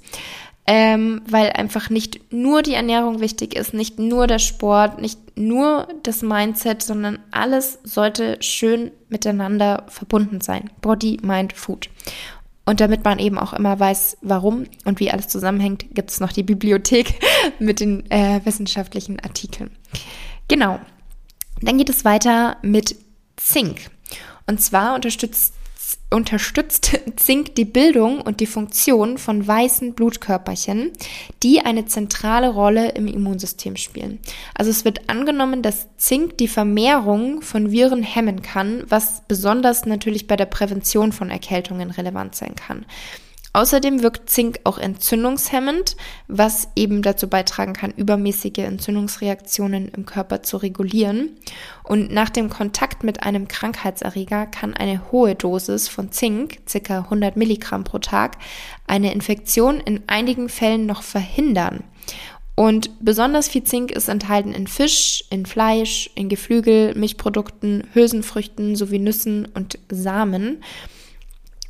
ähm, 0.71 1.23
weil 1.27 1.51
einfach 1.53 1.89
nicht 1.89 2.31
nur 2.31 2.61
die 2.61 2.75
Ernährung 2.75 3.21
wichtig 3.21 3.55
ist, 3.55 3.73
nicht 3.73 3.97
nur 3.97 4.27
der 4.27 4.37
Sport, 4.37 5.01
nicht 5.01 5.17
nur 5.35 5.87
das 6.03 6.21
Mindset, 6.21 6.83
sondern 6.83 7.17
alles 7.31 7.79
sollte 7.83 8.37
schön 8.43 8.91
miteinander 9.09 9.85
verbunden 9.87 10.41
sein. 10.41 10.69
Body, 10.81 11.17
Mind, 11.23 11.53
Food. 11.53 11.89
Und 12.67 12.81
damit 12.81 13.03
man 13.03 13.17
eben 13.17 13.39
auch 13.39 13.53
immer 13.53 13.79
weiß, 13.79 14.17
warum 14.21 14.65
und 14.85 14.99
wie 14.99 15.09
alles 15.09 15.27
zusammenhängt, 15.27 15.87
gibt 15.95 16.11
es 16.11 16.19
noch 16.19 16.31
die 16.31 16.43
Bibliothek 16.43 17.15
mit 17.59 17.79
den 17.79 18.05
äh, 18.11 18.39
wissenschaftlichen 18.43 19.19
Artikeln. 19.21 19.71
Genau. 20.49 20.79
Dann 21.63 21.79
geht 21.79 21.89
es 21.89 22.05
weiter 22.05 22.57
mit 22.61 22.95
Zink. 23.37 23.89
Und 24.45 24.61
zwar 24.61 24.93
unterstützt 24.93 25.55
unterstützt 26.11 26.99
Zink 27.15 27.55
die 27.55 27.65
Bildung 27.65 28.21
und 28.21 28.39
die 28.39 28.45
Funktion 28.45 29.17
von 29.17 29.45
weißen 29.45 29.93
Blutkörperchen, 29.93 30.91
die 31.43 31.61
eine 31.61 31.85
zentrale 31.85 32.49
Rolle 32.49 32.89
im 32.89 33.07
Immunsystem 33.07 33.75
spielen. 33.75 34.19
Also 34.55 34.71
es 34.71 34.85
wird 34.85 35.09
angenommen, 35.09 35.61
dass 35.61 35.87
Zink 35.97 36.37
die 36.37 36.47
Vermehrung 36.47 37.41
von 37.41 37.71
Viren 37.71 38.03
hemmen 38.03 38.41
kann, 38.41 38.83
was 38.89 39.23
besonders 39.27 39.85
natürlich 39.85 40.27
bei 40.27 40.35
der 40.35 40.45
Prävention 40.45 41.11
von 41.11 41.29
Erkältungen 41.29 41.91
relevant 41.91 42.35
sein 42.35 42.55
kann. 42.55 42.85
Außerdem 43.51 44.03
wirkt 44.03 44.29
Zink 44.29 44.59
auch 44.63 44.77
entzündungshemmend, 44.77 45.95
was 46.27 46.69
eben 46.75 47.01
dazu 47.01 47.27
beitragen 47.27 47.73
kann, 47.73 47.91
übermäßige 47.91 48.59
Entzündungsreaktionen 48.59 49.89
im 49.89 50.05
Körper 50.05 50.43
zu 50.43 50.57
regulieren. 50.57 51.37
Und 51.83 52.11
nach 52.11 52.29
dem 52.29 52.49
Kontakt 52.49 53.03
mit 53.03 53.23
einem 53.23 53.47
Krankheitserreger 53.47 54.45
kann 54.45 54.75
eine 54.75 55.11
hohe 55.11 55.33
Dosis 55.33 55.87
von 55.87 56.11
Zink, 56.11 56.59
ca. 56.71 56.99
100 56.99 57.37
Milligramm 57.37 57.83
pro 57.83 57.97
Tag, 57.97 58.37
eine 58.85 59.13
Infektion 59.13 59.79
in 59.79 60.03
einigen 60.07 60.47
Fällen 60.49 60.85
noch 60.85 61.01
verhindern. 61.01 61.83
Und 62.53 62.91
besonders 62.99 63.47
viel 63.47 63.63
Zink 63.63 63.89
ist 63.89 64.09
enthalten 64.09 64.51
in 64.51 64.67
Fisch, 64.67 65.23
in 65.29 65.45
Fleisch, 65.45 66.09
in 66.13 66.27
Geflügel, 66.27 66.93
Milchprodukten, 66.93 67.87
Hülsenfrüchten 67.93 68.75
sowie 68.75 68.99
Nüssen 68.99 69.45
und 69.45 69.79
Samen. 69.89 70.61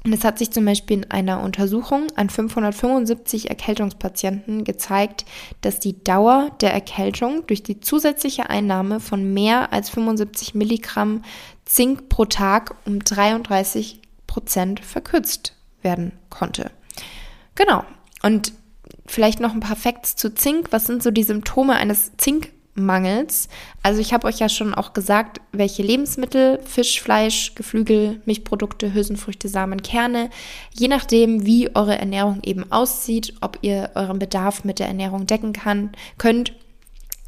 Und 0.05 0.13
es 0.13 0.23
hat 0.23 0.39
sich 0.39 0.51
zum 0.51 0.63
Beispiel 0.63 0.97
in 0.97 1.11
einer 1.11 1.41
Untersuchung 1.41 2.07
an 2.15 2.29
575 2.29 3.49
Erkältungspatienten 3.49 4.63
gezeigt, 4.63 5.25
dass 5.61 5.79
die 5.79 6.01
Dauer 6.03 6.51
der 6.61 6.73
Erkältung 6.73 7.45
durch 7.47 7.63
die 7.63 7.81
zusätzliche 7.81 8.49
Einnahme 8.49 9.01
von 9.01 9.33
mehr 9.33 9.73
als 9.73 9.89
75 9.89 10.55
Milligramm 10.55 11.23
Zink 11.65 12.07
pro 12.07 12.25
Tag 12.25 12.75
um 12.85 12.99
33 13.03 13.99
Prozent 14.25 14.79
verkürzt 14.79 15.53
werden 15.81 16.13
konnte. 16.29 16.71
Genau. 17.55 17.83
Und 18.23 18.53
vielleicht 19.05 19.41
noch 19.41 19.53
ein 19.53 19.59
paar 19.59 19.75
Facts 19.75 20.15
zu 20.15 20.33
Zink. 20.33 20.71
Was 20.71 20.87
sind 20.87 21.03
so 21.03 21.11
die 21.11 21.23
Symptome 21.23 21.75
eines 21.75 22.15
Zink 22.15 22.51
Mangels. 22.75 23.49
Also 23.83 23.99
ich 23.99 24.13
habe 24.13 24.27
euch 24.27 24.39
ja 24.39 24.49
schon 24.49 24.73
auch 24.73 24.93
gesagt, 24.93 25.41
welche 25.51 25.83
Lebensmittel, 25.83 26.59
Fisch, 26.63 27.01
Fleisch, 27.01 27.55
Geflügel, 27.55 28.21
Milchprodukte, 28.25 28.93
Hülsenfrüchte, 28.93 29.49
Samen, 29.49 29.81
Kerne, 29.81 30.29
je 30.73 30.87
nachdem, 30.87 31.45
wie 31.45 31.75
eure 31.75 31.97
Ernährung 31.97 32.39
eben 32.43 32.71
aussieht, 32.71 33.33
ob 33.41 33.59
ihr 33.61 33.91
euren 33.95 34.19
Bedarf 34.19 34.63
mit 34.63 34.79
der 34.79 34.87
Ernährung 34.87 35.27
decken 35.27 35.53
kann, 35.53 35.91
könnt, 36.17 36.53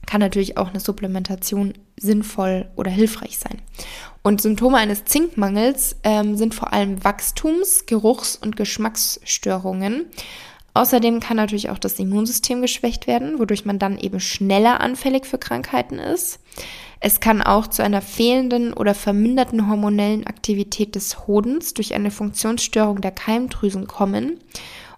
kann 0.06 0.20
natürlich 0.20 0.58
auch 0.58 0.70
eine 0.70 0.80
Supplementation 0.80 1.74
sinnvoll 1.98 2.68
oder 2.76 2.92
hilfreich 2.92 3.38
sein. 3.38 3.62
Und 4.24 4.42
Symptome 4.42 4.78
eines 4.78 5.06
Zinkmangels 5.06 5.96
ähm, 6.04 6.36
sind 6.36 6.54
vor 6.54 6.74
allem 6.74 7.04
Wachstums-, 7.04 7.86
Geruchs- 7.86 8.36
und 8.36 8.56
Geschmacksstörungen. 8.56 10.06
Außerdem 10.74 11.20
kann 11.20 11.38
natürlich 11.38 11.70
auch 11.70 11.80
das 11.80 12.00
Immunsystem 12.00 12.62
geschwächt 12.62 13.08
werden, 13.08 13.40
wodurch 13.40 13.66
man 13.66 13.78
dann 13.78 13.98
eben 13.98 14.20
schneller 14.20 14.80
anfällig 14.80 15.26
für 15.26 15.38
Krankheiten 15.38 16.00
ist. 16.00 16.40
Es 17.02 17.20
kann 17.20 17.42
auch 17.42 17.68
zu 17.68 17.84
einer 17.84 18.02
fehlenden 18.02 18.74
oder 18.74 18.94
verminderten 18.94 19.68
hormonellen 19.68 20.28
Aktivität 20.28 20.96
des 20.96 21.28
Hodens 21.28 21.74
durch 21.74 21.94
eine 21.96 22.12
Funktionsstörung 22.12 23.02
der 23.02 23.12
Keimdrüsen 23.12 23.88
kommen. 23.88 24.40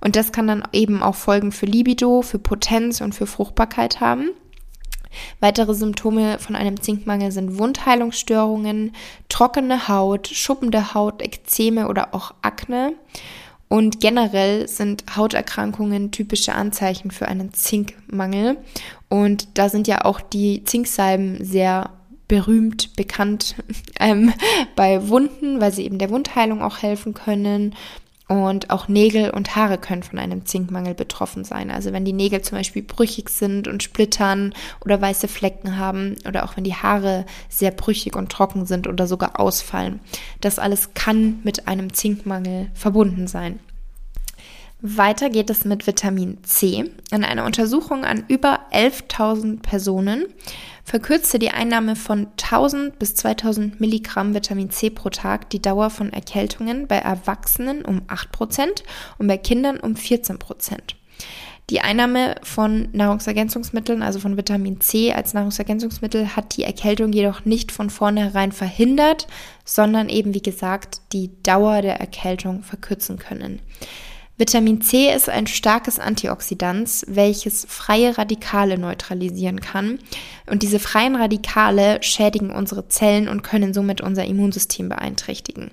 Und 0.01 0.17
das 0.17 0.33
kann 0.33 0.47
dann 0.47 0.67
eben 0.73 1.01
auch 1.01 1.15
Folgen 1.15 1.53
für 1.53 1.65
Libido, 1.65 2.21
für 2.21 2.39
Potenz 2.39 2.99
und 2.99 3.15
für 3.15 3.25
Fruchtbarkeit 3.25 4.01
haben. 4.01 4.31
Weitere 5.39 5.73
Symptome 5.73 6.39
von 6.39 6.55
einem 6.55 6.81
Zinkmangel 6.81 7.31
sind 7.31 7.57
Wundheilungsstörungen, 7.57 8.93
trockene 9.29 9.87
Haut, 9.87 10.27
schuppende 10.27 10.93
Haut, 10.93 11.21
Ekzeme 11.21 11.87
oder 11.87 12.13
auch 12.13 12.33
Akne. 12.41 12.93
Und 13.73 14.01
generell 14.01 14.67
sind 14.67 15.03
Hauterkrankungen 15.15 16.11
typische 16.11 16.53
Anzeichen 16.53 17.09
für 17.09 17.27
einen 17.27 17.55
Zinkmangel. 17.55 18.57
Und 19.09 19.57
da 19.57 19.67
sind 19.67 19.87
ja 19.87 20.05
auch 20.05 20.21
die 20.21 20.63
Zinksalben 20.63 21.43
sehr 21.43 21.89
berühmt 22.27 22.95
bekannt 22.95 23.55
ähm, 23.99 24.31
bei 24.75 25.09
Wunden, 25.09 25.59
weil 25.59 25.73
sie 25.73 25.85
eben 25.85 25.97
der 25.97 26.11
Wundheilung 26.11 26.61
auch 26.61 26.83
helfen 26.83 27.15
können. 27.15 27.73
Und 28.33 28.71
auch 28.71 28.87
Nägel 28.87 29.29
und 29.29 29.55
Haare 29.55 29.77
können 29.77 30.01
von 30.01 30.17
einem 30.17 30.43
Zinkmangel 30.47 30.95
betroffen 30.95 31.43
sein. 31.43 31.69
Also 31.69 31.93
wenn 31.93 32.03
die 32.03 32.13
Nägel 32.13 32.41
zum 32.41 32.57
Beispiel 32.57 32.81
brüchig 32.81 33.29
sind 33.29 33.67
und 33.67 33.83
splittern 33.83 34.55
oder 34.83 34.99
weiße 34.99 35.27
Flecken 35.27 35.77
haben 35.77 36.15
oder 36.27 36.43
auch 36.43 36.57
wenn 36.57 36.63
die 36.63 36.73
Haare 36.73 37.27
sehr 37.47 37.69
brüchig 37.69 38.15
und 38.15 38.31
trocken 38.31 38.65
sind 38.65 38.87
oder 38.87 39.05
sogar 39.05 39.39
ausfallen. 39.39 39.99
Das 40.41 40.57
alles 40.57 40.95
kann 40.95 41.41
mit 41.43 41.67
einem 41.67 41.93
Zinkmangel 41.93 42.71
verbunden 42.73 43.27
sein. 43.27 43.59
Weiter 44.85 45.29
geht 45.29 45.49
es 45.49 45.63
mit 45.63 45.87
Vitamin 45.87 46.43
C. 46.43 46.91
In 47.09 47.23
einer 47.23 47.45
Untersuchung 47.45 48.03
an 48.03 48.25
über 48.27 48.59
11.000 48.73 49.61
Personen 49.61 50.25
verkürzte 50.83 51.39
die 51.39 51.51
Einnahme 51.51 51.95
von 51.95 52.27
1000 52.31 52.99
bis 52.99 53.15
2000 53.15 53.79
Milligramm 53.79 54.33
Vitamin 54.33 54.71
C 54.71 54.89
pro 54.89 55.07
Tag 55.07 55.49
die 55.51 55.61
Dauer 55.61 55.89
von 55.89 56.11
Erkältungen 56.11 56.87
bei 56.87 56.97
Erwachsenen 56.97 57.85
um 57.85 58.01
8% 58.09 58.83
und 59.19 59.27
bei 59.27 59.37
Kindern 59.37 59.79
um 59.79 59.93
14%. 59.93 60.37
Die 61.69 61.79
Einnahme 61.79 62.35
von 62.43 62.89
Nahrungsergänzungsmitteln, 62.91 64.03
also 64.03 64.19
von 64.19 64.35
Vitamin 64.35 64.81
C 64.81 65.13
als 65.13 65.33
Nahrungsergänzungsmittel, 65.33 66.35
hat 66.35 66.57
die 66.57 66.63
Erkältung 66.65 67.13
jedoch 67.13 67.45
nicht 67.45 67.71
von 67.71 67.89
vornherein 67.89 68.51
verhindert, 68.51 69.27
sondern 69.63 70.09
eben, 70.09 70.33
wie 70.33 70.41
gesagt, 70.41 70.99
die 71.13 71.31
Dauer 71.41 71.81
der 71.81 72.01
Erkältung 72.01 72.63
verkürzen 72.63 73.17
können. 73.17 73.61
Vitamin 74.35 74.81
C 74.81 75.13
ist 75.13 75.29
ein 75.29 75.45
starkes 75.45 75.99
Antioxidant, 75.99 77.03
welches 77.07 77.65
freie 77.69 78.17
Radikale 78.17 78.79
neutralisieren 78.79 79.61
kann. 79.61 79.99
Und 80.47 80.63
diese 80.63 80.79
freien 80.79 81.15
Radikale 81.15 82.01
schädigen 82.01 82.49
unsere 82.49 82.87
Zellen 82.87 83.29
und 83.29 83.43
können 83.43 83.75
somit 83.75 84.01
unser 84.01 84.25
Immunsystem 84.25 84.89
beeinträchtigen. 84.89 85.69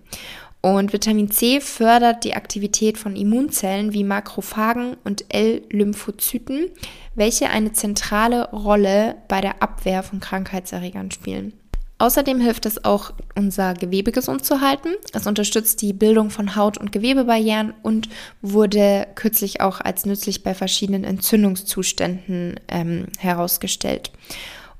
Und 0.60 0.92
Vitamin 0.92 1.30
C 1.30 1.62
fördert 1.62 2.24
die 2.24 2.34
Aktivität 2.34 2.98
von 2.98 3.16
Immunzellen 3.16 3.94
wie 3.94 4.04
Makrophagen 4.04 4.98
und 5.04 5.24
L-Lymphozyten, 5.30 6.66
welche 7.14 7.48
eine 7.48 7.72
zentrale 7.72 8.50
Rolle 8.50 9.16
bei 9.26 9.40
der 9.40 9.62
Abwehr 9.62 10.02
von 10.02 10.20
Krankheitserregern 10.20 11.10
spielen. 11.10 11.54
Außerdem 12.00 12.40
hilft 12.40 12.64
es 12.64 12.82
auch, 12.82 13.12
unser 13.36 13.74
Gewebe 13.74 14.10
gesund 14.10 14.42
zu 14.42 14.62
halten. 14.62 14.88
Es 15.12 15.26
unterstützt 15.26 15.82
die 15.82 15.92
Bildung 15.92 16.30
von 16.30 16.56
Haut- 16.56 16.78
und 16.78 16.92
Gewebebarrieren 16.92 17.74
und 17.82 18.08
wurde 18.40 19.06
kürzlich 19.16 19.60
auch 19.60 19.82
als 19.82 20.06
nützlich 20.06 20.42
bei 20.42 20.54
verschiedenen 20.54 21.04
Entzündungszuständen 21.04 22.58
ähm, 22.68 23.08
herausgestellt. 23.18 24.12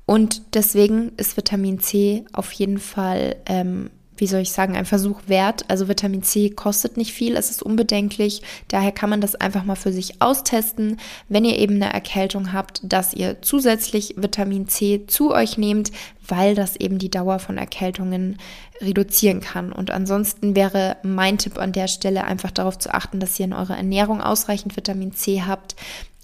Und 0.07 0.55
deswegen 0.55 1.11
ist 1.17 1.37
Vitamin 1.37 1.79
C 1.79 2.25
auf 2.33 2.51
jeden 2.53 2.79
Fall 2.79 3.35
ähm, 3.45 3.91
wie 4.21 4.27
soll 4.27 4.41
ich 4.41 4.51
sagen, 4.51 4.77
ein 4.77 4.85
Versuch 4.85 5.21
wert. 5.25 5.65
Also 5.67 5.87
Vitamin 5.87 6.21
C 6.21 6.51
kostet 6.51 6.95
nicht 6.95 7.11
viel, 7.11 7.35
es 7.35 7.49
ist 7.49 7.63
unbedenklich. 7.63 8.43
Daher 8.67 8.91
kann 8.91 9.09
man 9.09 9.19
das 9.19 9.33
einfach 9.33 9.63
mal 9.63 9.75
für 9.75 9.91
sich 9.91 10.21
austesten, 10.21 10.99
wenn 11.27 11.43
ihr 11.43 11.57
eben 11.57 11.81
eine 11.81 11.91
Erkältung 11.91 12.53
habt, 12.53 12.81
dass 12.83 13.15
ihr 13.15 13.41
zusätzlich 13.41 14.13
Vitamin 14.17 14.67
C 14.67 15.07
zu 15.07 15.31
euch 15.33 15.57
nehmt, 15.57 15.91
weil 16.27 16.53
das 16.53 16.75
eben 16.75 16.99
die 16.99 17.09
Dauer 17.09 17.39
von 17.39 17.57
Erkältungen 17.57 18.37
reduzieren 18.79 19.41
kann. 19.41 19.71
Und 19.71 19.89
ansonsten 19.89 20.55
wäre 20.55 20.97
mein 21.01 21.39
Tipp 21.39 21.57
an 21.57 21.71
der 21.71 21.87
Stelle 21.87 22.23
einfach 22.23 22.51
darauf 22.51 22.77
zu 22.77 22.93
achten, 22.93 23.19
dass 23.19 23.39
ihr 23.39 23.45
in 23.45 23.53
eurer 23.53 23.75
Ernährung 23.75 24.21
ausreichend 24.21 24.77
Vitamin 24.77 25.13
C 25.13 25.41
habt, 25.41 25.75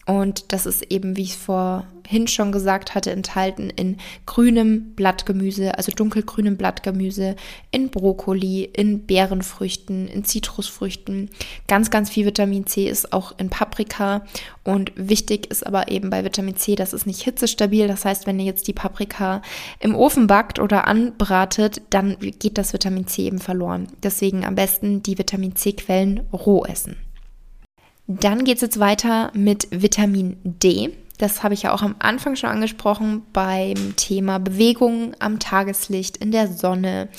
und 0.08 0.54
das 0.54 0.66
ist 0.66 0.84
eben, 0.90 1.18
wie 1.18 1.24
ich 1.24 1.32
es 1.32 1.36
vorhin 1.36 2.28
schon 2.28 2.54
gesagt 2.54 2.96
hatte, 2.96 3.12
enthalten 3.12 3.70
in 3.70 3.98
grünem 4.26 4.94
Blattgemüse, 4.96 5.78
also 5.78 5.92
dunkelgrünem 5.92 6.56
Blattgemüse, 6.56 7.36
in 7.72 7.90
Brokkoli, 7.90 8.64
in 8.64 9.06
Beerenfrüchten, 9.06 10.08
in 10.08 10.24
Zitrusfrüchten. 10.24 11.30
Ganz, 11.68 11.92
ganz 11.92 12.10
viel 12.10 12.26
Vitamin 12.26 12.66
C 12.66 12.88
ist 12.88 13.12
auch 13.12 13.38
in 13.38 13.50
Paprika. 13.50 14.26
Und 14.64 14.94
wichtig 14.96 15.52
ist 15.52 15.68
aber 15.68 15.92
eben 15.92 16.10
bei 16.10 16.24
Vitamin 16.24 16.56
C, 16.56 16.76
dass 16.76 16.94
es 16.94 17.06
nicht 17.06 17.24
hitzestabil. 17.24 17.90
Das 17.90 18.06
heißt, 18.06 18.28
wenn 18.28 18.40
ihr 18.40 18.46
jetzt 18.46 18.70
die 18.70 18.74
Paprika 18.74 19.42
im 19.82 19.94
Ofen 19.94 20.28
backt 20.28 20.60
oder 20.60 20.88
anbratet, 20.88 21.82
dann 21.90 22.16
geht 22.20 22.58
das 22.58 22.72
Vitamin 22.72 23.08
C 23.08 23.24
eben 23.24 23.40
verloren. 23.40 23.90
Deswegen 24.04 24.46
am 24.46 24.56
besten 24.56 25.04
die 25.04 25.18
Vitamin 25.18 25.58
C-Quellen 25.58 26.22
roh 26.32 26.64
essen. 26.64 26.96
Dann 28.08 28.46
geht 28.46 28.56
es 28.56 28.62
jetzt 28.62 28.80
weiter 28.80 29.32
mit 29.34 29.68
Vitamin 29.70 30.38
D. 30.44 30.96
Das 31.18 31.44
habe 31.44 31.54
ich 31.54 31.64
ja 31.64 31.74
auch 31.74 31.82
am 31.82 31.96
Anfang 32.00 32.36
schon 32.36 32.50
angesprochen 32.50 33.24
beim 33.34 33.96
Thema 33.98 34.40
Bewegung 34.40 35.14
am 35.20 35.40
Tageslicht, 35.40 36.18
in 36.18 36.32
der 36.32 36.48
Sonne. 36.48 37.10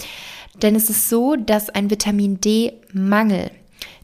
Denn 0.63 0.75
es 0.75 0.89
ist 0.89 1.09
so, 1.09 1.37
dass 1.37 1.69
ein 1.69 1.91
Vitamin 1.91 2.41
D-Mangel 2.41 3.51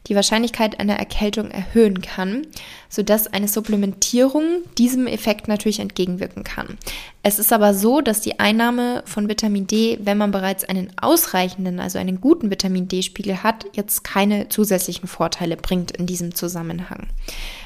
die 0.07 0.15
Wahrscheinlichkeit 0.15 0.79
einer 0.79 0.95
Erkältung 0.95 1.51
erhöhen 1.51 2.01
kann, 2.01 2.47
sodass 2.89 3.27
eine 3.27 3.47
Supplementierung 3.47 4.43
diesem 4.77 5.07
Effekt 5.07 5.47
natürlich 5.47 5.79
entgegenwirken 5.79 6.43
kann. 6.43 6.77
Es 7.23 7.39
ist 7.39 7.51
aber 7.51 7.73
so, 7.73 8.01
dass 8.01 8.21
die 8.21 8.39
Einnahme 8.39 9.01
von 9.05 9.27
Vitamin 9.27 9.65
D, 9.65 9.97
wenn 10.01 10.17
man 10.17 10.31
bereits 10.31 10.63
einen 10.63 10.91
ausreichenden, 11.01 11.79
also 11.79 11.97
einen 11.97 12.21
guten 12.21 12.51
Vitamin 12.51 12.87
D-Spiegel 12.87 13.41
hat, 13.41 13.65
jetzt 13.73 14.03
keine 14.03 14.47
zusätzlichen 14.49 15.07
Vorteile 15.07 15.57
bringt 15.57 15.91
in 15.91 16.05
diesem 16.05 16.35
Zusammenhang. 16.35 17.07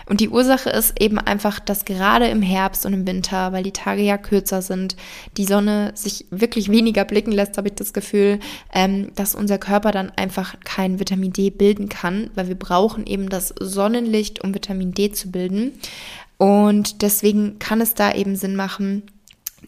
Und 0.09 0.21
die 0.21 0.29
Ursache 0.29 0.71
ist 0.71 0.99
eben 0.99 1.19
einfach, 1.19 1.59
dass 1.59 1.85
gerade 1.85 2.27
im 2.29 2.41
Herbst 2.41 2.85
und 2.85 2.93
im 2.93 3.05
Winter, 3.05 3.53
weil 3.53 3.61
die 3.61 3.71
Tage 3.71 4.01
ja 4.01 4.17
kürzer 4.17 4.63
sind, 4.63 4.95
die 5.37 5.45
Sonne 5.45 5.91
sich 5.93 6.25
wirklich 6.31 6.71
weniger 6.71 7.05
blicken 7.05 7.31
lässt, 7.31 7.57
habe 7.57 7.67
ich 7.67 7.75
das 7.75 7.93
Gefühl, 7.93 8.39
ähm, 8.73 9.11
dass 9.15 9.35
unser 9.35 9.59
Körper 9.59 9.91
dann 9.91 10.09
einfach 10.15 10.55
kein 10.65 10.99
Vitamin 10.99 11.31
D 11.31 11.51
bilden 11.51 11.89
kann, 11.89 12.28
weil 12.35 12.47
wir 12.47 12.57
brauchen 12.57 13.05
eben 13.05 13.29
das 13.29 13.53
Sonnenlicht, 13.59 14.43
um 14.43 14.53
Vitamin 14.53 14.93
D 14.93 15.11
zu 15.11 15.31
bilden. 15.31 15.73
Und 16.37 17.01
deswegen 17.01 17.59
kann 17.59 17.81
es 17.81 17.93
da 17.93 18.13
eben 18.13 18.35
Sinn 18.35 18.55
machen, 18.55 19.03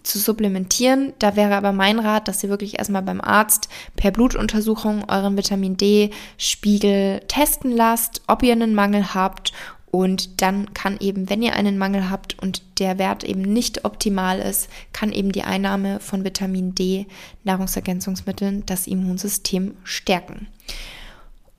zu 0.04 0.20
supplementieren. 0.20 1.14
Da 1.20 1.36
wäre 1.36 1.56
aber 1.56 1.74
mein 1.74 2.00
Rat, 2.00 2.28
dass 2.28 2.44
ihr 2.44 2.50
wirklich 2.50 2.80
erstmal 2.80 3.02
beim 3.02 3.22
Arzt 3.22 3.68
per 3.96 4.12
Blutuntersuchung 4.12 5.10
euren 5.10 5.38
Vitamin 5.38 5.78
D-Spiegel 5.78 7.22
testen 7.28 7.72
lasst, 7.72 8.22
ob 8.28 8.42
ihr 8.42 8.54
einen 8.54 8.74
Mangel 8.74 9.14
habt 9.14 9.52
und 9.92 10.42
dann 10.42 10.74
kann 10.74 10.98
eben, 11.02 11.30
wenn 11.30 11.42
ihr 11.42 11.54
einen 11.54 11.78
Mangel 11.78 12.10
habt 12.10 12.40
und 12.42 12.64
der 12.80 12.98
Wert 12.98 13.26
eben 13.26 13.42
nicht 13.42 13.84
optimal 13.84 14.40
ist, 14.40 14.70
kann 14.94 15.12
eben 15.12 15.34
die 15.34 15.44
Einnahme 15.44 16.00
von 16.00 16.24
Vitamin 16.24 16.74
D, 16.74 17.08
Nahrungsergänzungsmitteln, 17.44 18.66
das 18.66 18.88
Immunsystem 18.88 19.76
stärken. 19.84 20.48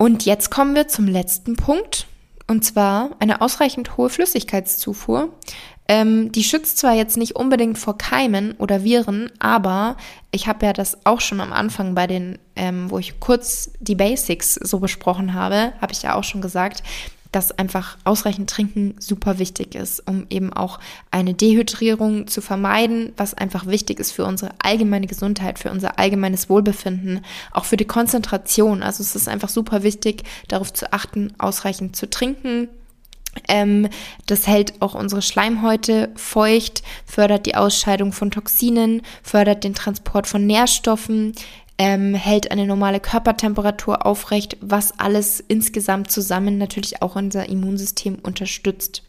Und 0.02 0.24
jetzt 0.24 0.50
kommen 0.50 0.74
wir 0.74 0.88
zum 0.88 1.06
letzten 1.06 1.54
Punkt, 1.54 2.08
und 2.48 2.64
zwar 2.64 3.10
eine 3.20 3.40
ausreichend 3.40 3.96
hohe 3.96 4.10
Flüssigkeitszufuhr. 4.10 5.28
Ähm, 5.86 6.32
die 6.32 6.42
schützt 6.42 6.78
zwar 6.78 6.94
jetzt 6.94 7.16
nicht 7.16 7.36
unbedingt 7.36 7.78
vor 7.78 7.96
Keimen 7.98 8.56
oder 8.58 8.82
Viren, 8.82 9.30
aber 9.38 9.96
ich 10.32 10.48
habe 10.48 10.66
ja 10.66 10.72
das 10.72 11.06
auch 11.06 11.20
schon 11.20 11.40
am 11.40 11.52
Anfang 11.52 11.94
bei 11.94 12.08
den, 12.08 12.40
ähm, 12.56 12.90
wo 12.90 12.98
ich 12.98 13.20
kurz 13.20 13.70
die 13.78 13.94
Basics 13.94 14.54
so 14.54 14.80
besprochen 14.80 15.34
habe, 15.34 15.72
habe 15.80 15.92
ich 15.92 16.02
ja 16.02 16.16
auch 16.16 16.24
schon 16.24 16.40
gesagt, 16.40 16.82
dass 17.32 17.50
einfach 17.58 17.96
ausreichend 18.04 18.48
Trinken 18.48 18.94
super 18.98 19.38
wichtig 19.38 19.74
ist, 19.74 20.06
um 20.06 20.26
eben 20.30 20.52
auch 20.52 20.78
eine 21.10 21.34
Dehydrierung 21.34 22.26
zu 22.26 22.42
vermeiden, 22.42 23.12
was 23.16 23.34
einfach 23.34 23.66
wichtig 23.66 23.98
ist 23.98 24.12
für 24.12 24.26
unsere 24.26 24.52
allgemeine 24.62 25.06
Gesundheit, 25.06 25.58
für 25.58 25.70
unser 25.70 25.98
allgemeines 25.98 26.48
Wohlbefinden, 26.48 27.24
auch 27.50 27.64
für 27.64 27.78
die 27.78 27.86
Konzentration. 27.86 28.82
Also 28.82 29.02
es 29.02 29.16
ist 29.16 29.28
einfach 29.28 29.48
super 29.48 29.82
wichtig, 29.82 30.22
darauf 30.48 30.72
zu 30.72 30.92
achten, 30.92 31.32
ausreichend 31.38 31.96
zu 31.96 32.08
trinken. 32.08 32.68
Ähm, 33.48 33.88
das 34.26 34.46
hält 34.46 34.80
auch 34.82 34.94
unsere 34.94 35.22
Schleimhäute 35.22 36.10
feucht, 36.16 36.82
fördert 37.06 37.46
die 37.46 37.54
Ausscheidung 37.54 38.12
von 38.12 38.30
Toxinen, 38.30 39.02
fördert 39.22 39.64
den 39.64 39.74
Transport 39.74 40.26
von 40.26 40.46
Nährstoffen, 40.46 41.32
ähm, 41.82 42.14
hält 42.14 42.52
eine 42.52 42.64
normale 42.64 43.00
Körpertemperatur 43.00 44.06
aufrecht, 44.06 44.56
was 44.60 44.96
alles 45.00 45.40
insgesamt 45.40 46.12
zusammen 46.12 46.56
natürlich 46.56 47.02
auch 47.02 47.16
unser 47.16 47.48
Immunsystem 47.48 48.18
unterstützt. 48.22 49.02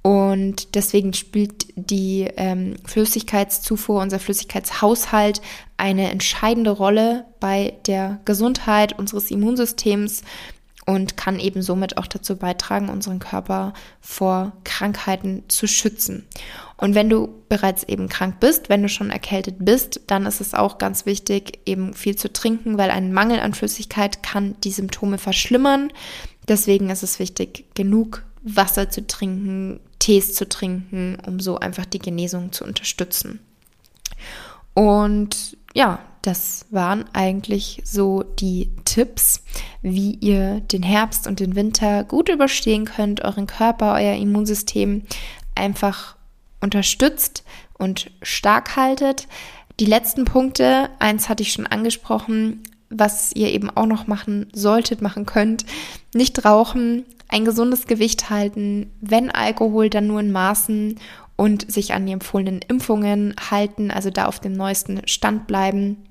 Und 0.00 0.74
deswegen 0.74 1.12
spielt 1.12 1.66
die 1.76 2.26
ähm, 2.38 2.76
Flüssigkeitszufuhr, 2.86 4.00
unser 4.00 4.18
Flüssigkeitshaushalt 4.18 5.42
eine 5.76 6.10
entscheidende 6.10 6.70
Rolle 6.70 7.26
bei 7.40 7.74
der 7.86 8.20
Gesundheit 8.24 8.98
unseres 8.98 9.30
Immunsystems 9.30 10.22
und 10.88 11.18
kann 11.18 11.38
eben 11.38 11.60
somit 11.60 11.98
auch 11.98 12.06
dazu 12.06 12.36
beitragen, 12.36 12.88
unseren 12.88 13.18
Körper 13.18 13.74
vor 14.00 14.52
Krankheiten 14.64 15.42
zu 15.48 15.66
schützen. 15.66 16.26
Und 16.78 16.94
wenn 16.94 17.10
du 17.10 17.28
bereits 17.50 17.82
eben 17.82 18.08
krank 18.08 18.40
bist, 18.40 18.70
wenn 18.70 18.80
du 18.80 18.88
schon 18.88 19.10
erkältet 19.10 19.56
bist, 19.58 20.00
dann 20.06 20.24
ist 20.24 20.40
es 20.40 20.54
auch 20.54 20.78
ganz 20.78 21.04
wichtig, 21.04 21.58
eben 21.66 21.92
viel 21.92 22.16
zu 22.16 22.32
trinken, 22.32 22.78
weil 22.78 22.90
ein 22.90 23.12
Mangel 23.12 23.40
an 23.40 23.52
Flüssigkeit 23.52 24.22
kann 24.22 24.56
die 24.64 24.70
Symptome 24.70 25.18
verschlimmern. 25.18 25.92
Deswegen 26.48 26.88
ist 26.88 27.02
es 27.02 27.18
wichtig, 27.18 27.66
genug 27.74 28.24
Wasser 28.42 28.88
zu 28.88 29.06
trinken, 29.06 29.80
Tees 29.98 30.34
zu 30.34 30.48
trinken, 30.48 31.18
um 31.26 31.38
so 31.38 31.58
einfach 31.58 31.84
die 31.84 31.98
Genesung 31.98 32.50
zu 32.50 32.64
unterstützen. 32.64 33.40
Und 34.72 35.58
ja, 35.74 35.98
das 36.22 36.66
waren 36.70 37.04
eigentlich 37.12 37.82
so 37.84 38.22
die 38.22 38.70
Tipps, 38.84 39.42
wie 39.82 40.14
ihr 40.14 40.60
den 40.60 40.82
Herbst 40.82 41.26
und 41.26 41.40
den 41.40 41.54
Winter 41.54 42.04
gut 42.04 42.28
überstehen 42.28 42.84
könnt, 42.84 43.22
euren 43.22 43.46
Körper, 43.46 43.94
euer 43.94 44.14
Immunsystem 44.14 45.02
einfach 45.54 46.16
unterstützt 46.60 47.44
und 47.78 48.10
stark 48.22 48.76
haltet. 48.76 49.28
Die 49.80 49.86
letzten 49.86 50.24
Punkte, 50.24 50.90
eins 50.98 51.28
hatte 51.28 51.42
ich 51.42 51.52
schon 51.52 51.66
angesprochen, 51.66 52.62
was 52.90 53.32
ihr 53.34 53.52
eben 53.52 53.70
auch 53.70 53.86
noch 53.86 54.06
machen 54.06 54.48
solltet, 54.52 55.02
machen 55.02 55.26
könnt. 55.26 55.64
Nicht 56.14 56.44
rauchen, 56.44 57.04
ein 57.28 57.44
gesundes 57.44 57.86
Gewicht 57.86 58.30
halten, 58.30 58.90
wenn 59.00 59.30
Alkohol, 59.30 59.90
dann 59.90 60.06
nur 60.06 60.20
in 60.20 60.32
Maßen 60.32 60.98
und 61.36 61.70
sich 61.70 61.94
an 61.94 62.06
die 62.06 62.12
empfohlenen 62.12 62.60
Impfungen 62.66 63.36
halten, 63.50 63.90
also 63.90 64.10
da 64.10 64.26
auf 64.26 64.40
dem 64.40 64.54
neuesten 64.54 65.06
Stand 65.06 65.46
bleiben. 65.46 66.07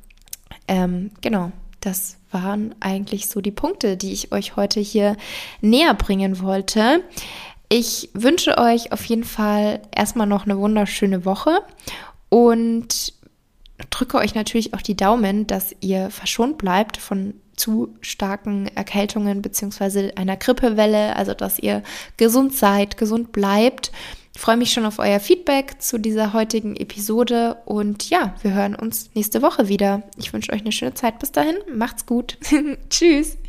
Ähm, 0.68 1.12
genau, 1.22 1.52
das 1.80 2.18
waren 2.32 2.76
eigentlich 2.80 3.28
so 3.28 3.42
die 3.42 3.52
Punkte, 3.52 3.98
die 3.98 4.12
ich 4.12 4.32
euch 4.32 4.56
heute 4.56 4.80
hier 4.80 5.16
näher 5.62 5.94
bringen 5.94 6.42
wollte. 6.42 7.04
Ich 7.70 8.10
wünsche 8.14 8.58
euch 8.58 8.92
auf 8.92 9.04
jeden 9.06 9.24
Fall 9.24 9.82
erstmal 9.96 10.28
noch 10.28 10.46
eine 10.46 10.58
wunderschöne 10.58 11.26
Woche 11.26 11.62
und 12.30 13.14
drücke 13.90 14.18
euch 14.18 14.36
natürlich 14.36 14.74
auch 14.74 14.82
die 14.82 14.98
Daumen, 14.98 15.48
dass 15.48 15.76
ihr 15.82 16.10
verschont 16.10 16.58
bleibt 16.58 16.98
von 16.98 17.34
zu 17.56 17.96
starken 18.02 18.68
Erkältungen 18.76 19.42
beziehungsweise 19.42 20.16
einer 20.16 20.38
Grippewelle, 20.38 21.16
also 21.16 21.34
dass 21.34 21.60
ihr 21.60 21.84
gesund 22.16 22.54
seid, 22.56 22.98
gesund 22.98 23.32
bleibt. 23.32 23.92
Ich 24.38 24.42
freue 24.44 24.56
mich 24.56 24.72
schon 24.72 24.86
auf 24.86 25.00
euer 25.00 25.20
Feedback 25.20 25.82
zu 25.82 25.98
dieser 25.98 26.32
heutigen 26.32 26.76
Episode 26.76 27.58
und 27.66 28.08
ja, 28.12 28.36
wir 28.44 28.54
hören 28.54 28.76
uns 28.76 29.10
nächste 29.16 29.42
Woche 29.42 29.68
wieder. 29.68 30.04
Ich 30.16 30.32
wünsche 30.32 30.54
euch 30.54 30.62
eine 30.62 30.72
schöne 30.72 30.94
Zeit 30.94 31.18
bis 31.18 31.32
dahin. 31.32 31.56
Macht's 31.74 32.06
gut. 32.06 32.38
Tschüss. 32.92 33.40